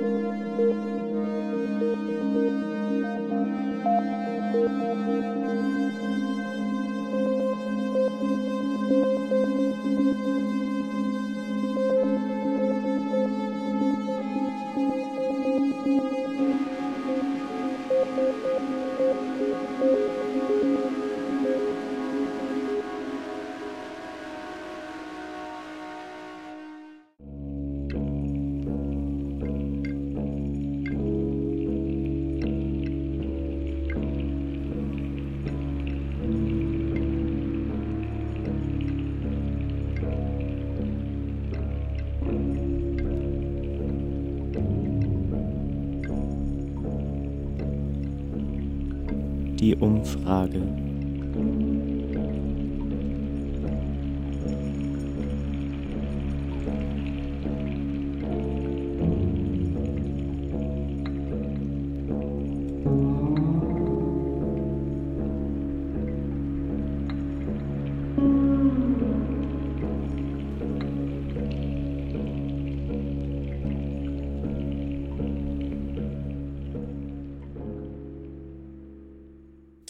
Umfrage. 49.75 50.90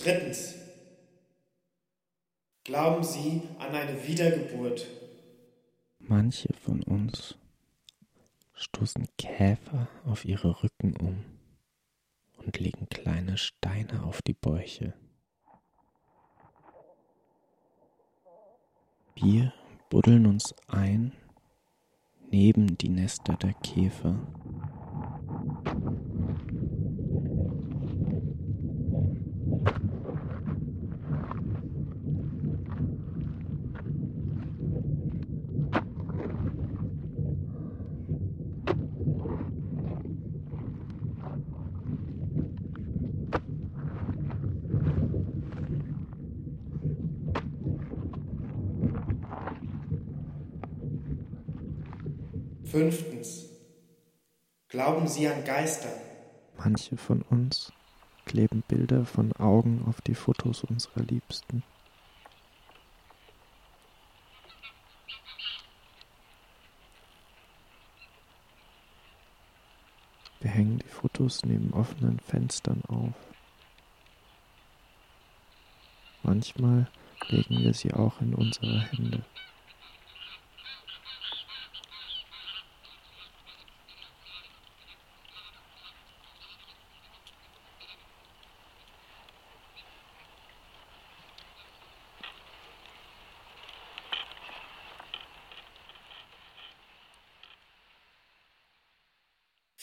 Drittens. 0.03 0.55
Glauben 2.63 3.03
Sie 3.03 3.43
an 3.59 3.75
eine 3.75 4.07
Wiedergeburt? 4.07 4.87
Manche 5.99 6.51
von 6.53 6.81
uns 6.83 7.35
stoßen 8.53 9.07
Käfer 9.17 9.87
auf 10.05 10.25
ihre 10.25 10.63
Rücken 10.63 10.95
um 10.97 11.23
und 12.37 12.59
legen 12.59 12.87
kleine 12.89 13.37
Steine 13.37 14.03
auf 14.03 14.23
die 14.23 14.33
Bäuche. 14.33 14.93
Wir 19.15 19.53
buddeln 19.89 20.25
uns 20.25 20.55
ein 20.67 21.11
neben 22.31 22.77
die 22.77 22.89
Nester 22.89 23.35
der 23.35 23.53
Käfer. 23.53 24.15
Fünftens. 52.71 53.49
Glauben 54.69 55.05
Sie 55.05 55.27
an 55.27 55.43
Geister? 55.43 55.89
Manche 56.57 56.95
von 56.95 57.21
uns 57.23 57.73
kleben 58.23 58.63
Bilder 58.65 59.05
von 59.05 59.33
Augen 59.33 59.83
auf 59.89 59.99
die 59.99 60.15
Fotos 60.15 60.63
unserer 60.63 61.01
Liebsten. 61.01 61.63
Wir 70.39 70.51
hängen 70.51 70.79
die 70.79 70.87
Fotos 70.87 71.43
neben 71.43 71.73
offenen 71.73 72.21
Fenstern 72.21 72.83
auf. 72.87 73.13
Manchmal 76.23 76.89
legen 77.27 77.59
wir 77.59 77.73
sie 77.73 77.93
auch 77.93 78.21
in 78.21 78.33
unsere 78.33 78.79
Hände. 78.91 79.25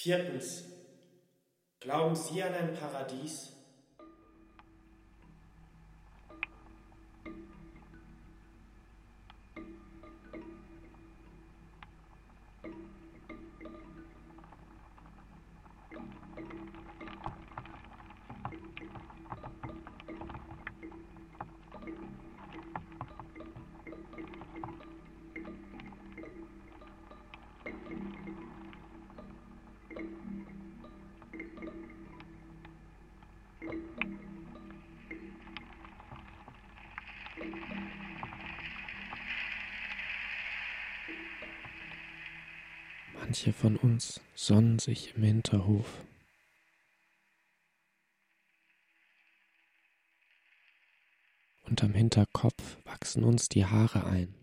Viertens. 0.09 0.65
Glauben 1.81 2.17
Sie 2.17 2.43
an 2.43 2.55
ein 2.55 2.73
Paradies? 2.73 3.58
Manche 43.39 43.53
von 43.53 43.77
uns 43.77 44.21
sonnen 44.35 44.81
sich 44.81 45.15
im 45.15 45.23
Hinterhof. 45.23 46.05
Unterm 51.63 51.95
Hinterkopf 51.95 52.79
wachsen 52.83 53.23
uns 53.23 53.49
die 53.49 53.65
Haare 53.65 54.07
ein. 54.07 54.35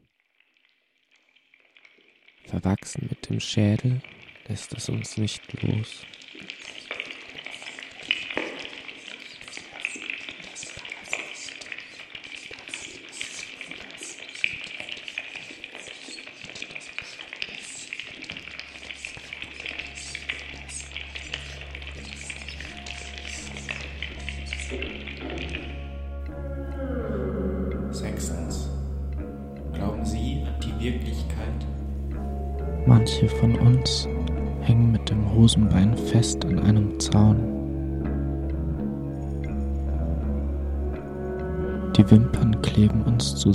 Verwachsen 2.46 3.08
mit 3.10 3.30
dem 3.30 3.42
Schädel 3.42 4.02
lässt 4.48 4.72
es 4.72 4.88
uns 4.88 5.18
nicht 5.18 5.62
los. 5.62 6.06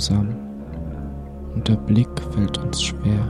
Zusammen 0.01 0.35
und 1.53 1.67
der 1.67 1.75
Blick 1.75 2.09
fällt 2.33 2.57
uns 2.57 2.81
schwer. 2.81 3.20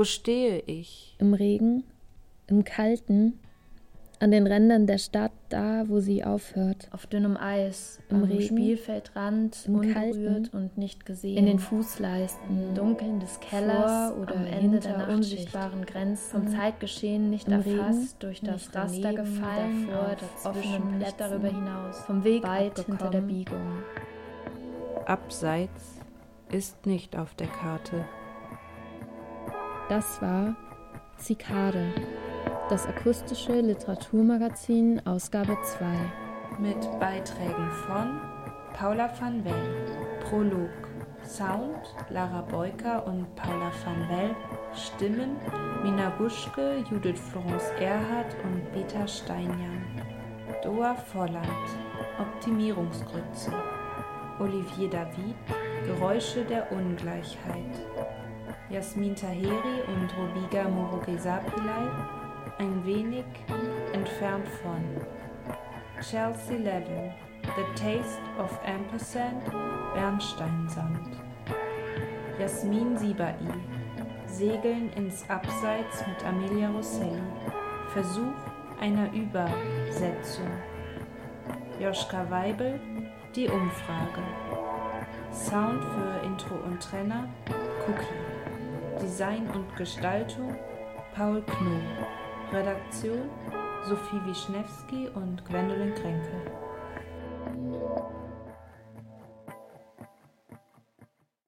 Wo 0.00 0.04
stehe 0.04 0.62
ich? 0.64 1.14
Im 1.18 1.34
Regen, 1.34 1.84
im 2.46 2.64
Kalten, 2.64 3.38
an 4.18 4.30
den 4.30 4.46
Rändern 4.46 4.86
der 4.86 4.96
Stadt, 4.96 5.32
da, 5.50 5.84
wo 5.88 6.00
sie 6.00 6.24
aufhört. 6.24 6.88
Auf 6.90 7.06
dünnem 7.06 7.36
Eis, 7.36 8.00
Im 8.08 8.16
am 8.16 8.24
Regen, 8.24 8.56
Spielfeldrand, 8.56 9.66
im 9.66 9.74
unberührt 9.74 9.94
Kalten, 9.94 10.56
und 10.56 10.78
nicht 10.78 11.04
gesehen. 11.04 11.36
in 11.36 11.44
den 11.44 11.58
Fußleisten, 11.58 12.68
Im 12.68 12.74
Dunkeln 12.74 13.20
des 13.20 13.40
Kellers 13.40 14.12
vor 14.12 14.22
oder 14.22 14.36
am 14.36 14.46
Ende 14.46 14.80
der 14.80 14.96
hinter 14.96 15.12
unsichtbaren 15.12 15.84
Grenzen, 15.84 16.30
vom 16.30 16.48
Zeitgeschehen 16.48 17.28
nicht 17.28 17.48
Im 17.48 17.52
erfasst, 17.52 17.76
Regen, 17.76 18.08
durch 18.20 18.40
das 18.40 18.74
Raster 18.74 19.02
daneben, 19.02 19.16
gefallen, 19.16 19.86
davor, 19.86 20.12
auf 20.12 20.16
dazwischen, 20.18 20.74
offenen 20.76 20.98
Plätzen, 20.98 21.14
darüber 21.18 21.48
hinaus, 21.48 22.00
vom 22.06 22.24
Weg 22.24 22.42
weit 22.42 22.78
hinter 22.78 23.10
der 23.10 23.20
abgekommen. 23.20 23.26
Biegung. 23.26 23.82
Abseits 25.04 25.98
ist 26.50 26.86
nicht 26.86 27.16
auf 27.18 27.34
der 27.34 27.48
Karte. 27.48 28.06
Das 29.90 30.22
war 30.22 30.54
Zikade, 31.16 31.92
das 32.68 32.86
akustische 32.86 33.54
Literaturmagazin 33.60 35.04
Ausgabe 35.04 35.58
2. 35.64 35.84
Mit 36.60 36.78
Beiträgen 37.00 37.68
von 37.88 38.20
Paula 38.72 39.10
van 39.18 39.44
Well, 39.44 39.86
Prolog, 40.20 40.70
Sound 41.24 41.96
Lara 42.08 42.42
Beuker 42.42 43.04
und 43.04 43.34
Paula 43.34 43.72
van 43.84 44.08
Well, 44.08 44.36
Stimmen 44.74 45.34
Mina 45.82 46.10
Buschke, 46.10 46.84
Judith 46.88 47.18
Florence 47.18 47.72
Erhardt 47.80 48.36
und 48.44 48.72
Peter 48.72 49.08
Steinjan, 49.08 49.84
Doa 50.62 50.94
Volland, 50.94 51.66
Optimierungsgrütze, 52.20 53.50
Olivier 54.38 54.88
David, 54.88 55.34
Geräusche 55.84 56.44
der 56.44 56.70
Ungleichheit, 56.70 57.89
Jasmin 58.70 59.16
Taheri 59.16 59.82
und 59.88 60.08
Robiga 60.16 60.68
Murugesapilai, 60.68 61.90
ein 62.58 62.86
wenig 62.86 63.24
entfernt 63.92 64.46
von 64.62 64.84
Chelsea 66.00 66.56
Levin, 66.56 67.12
The 67.42 67.64
Taste 67.74 68.20
of 68.38 68.56
Ampersand, 68.64 69.42
Bernsteinsand. 69.92 71.00
Jasmin 72.38 72.96
Sibai, 72.96 73.34
Segeln 74.26 74.92
ins 74.92 75.28
Abseits 75.28 76.06
mit 76.06 76.24
Amelia 76.24 76.70
Rosselli, 76.70 77.20
Versuch 77.92 78.38
einer 78.80 79.12
Übersetzung. 79.12 80.46
Joschka 81.80 82.30
Weibel, 82.30 82.78
Die 83.34 83.48
Umfrage. 83.48 84.22
Sound 85.32 85.82
für 85.82 86.24
Intro 86.24 86.54
und 86.54 86.80
Trenner, 86.80 87.28
Cookie. 87.86 88.29
Design 89.00 89.48
und 89.54 89.76
Gestaltung, 89.76 90.54
Paul 91.14 91.42
Knoh. 91.42 91.80
Redaktion, 92.52 93.30
Sophie 93.88 94.20
Wischnewski 94.26 95.08
und 95.14 95.44
Gwendolyn 95.44 95.94
Kränke. 95.94 96.69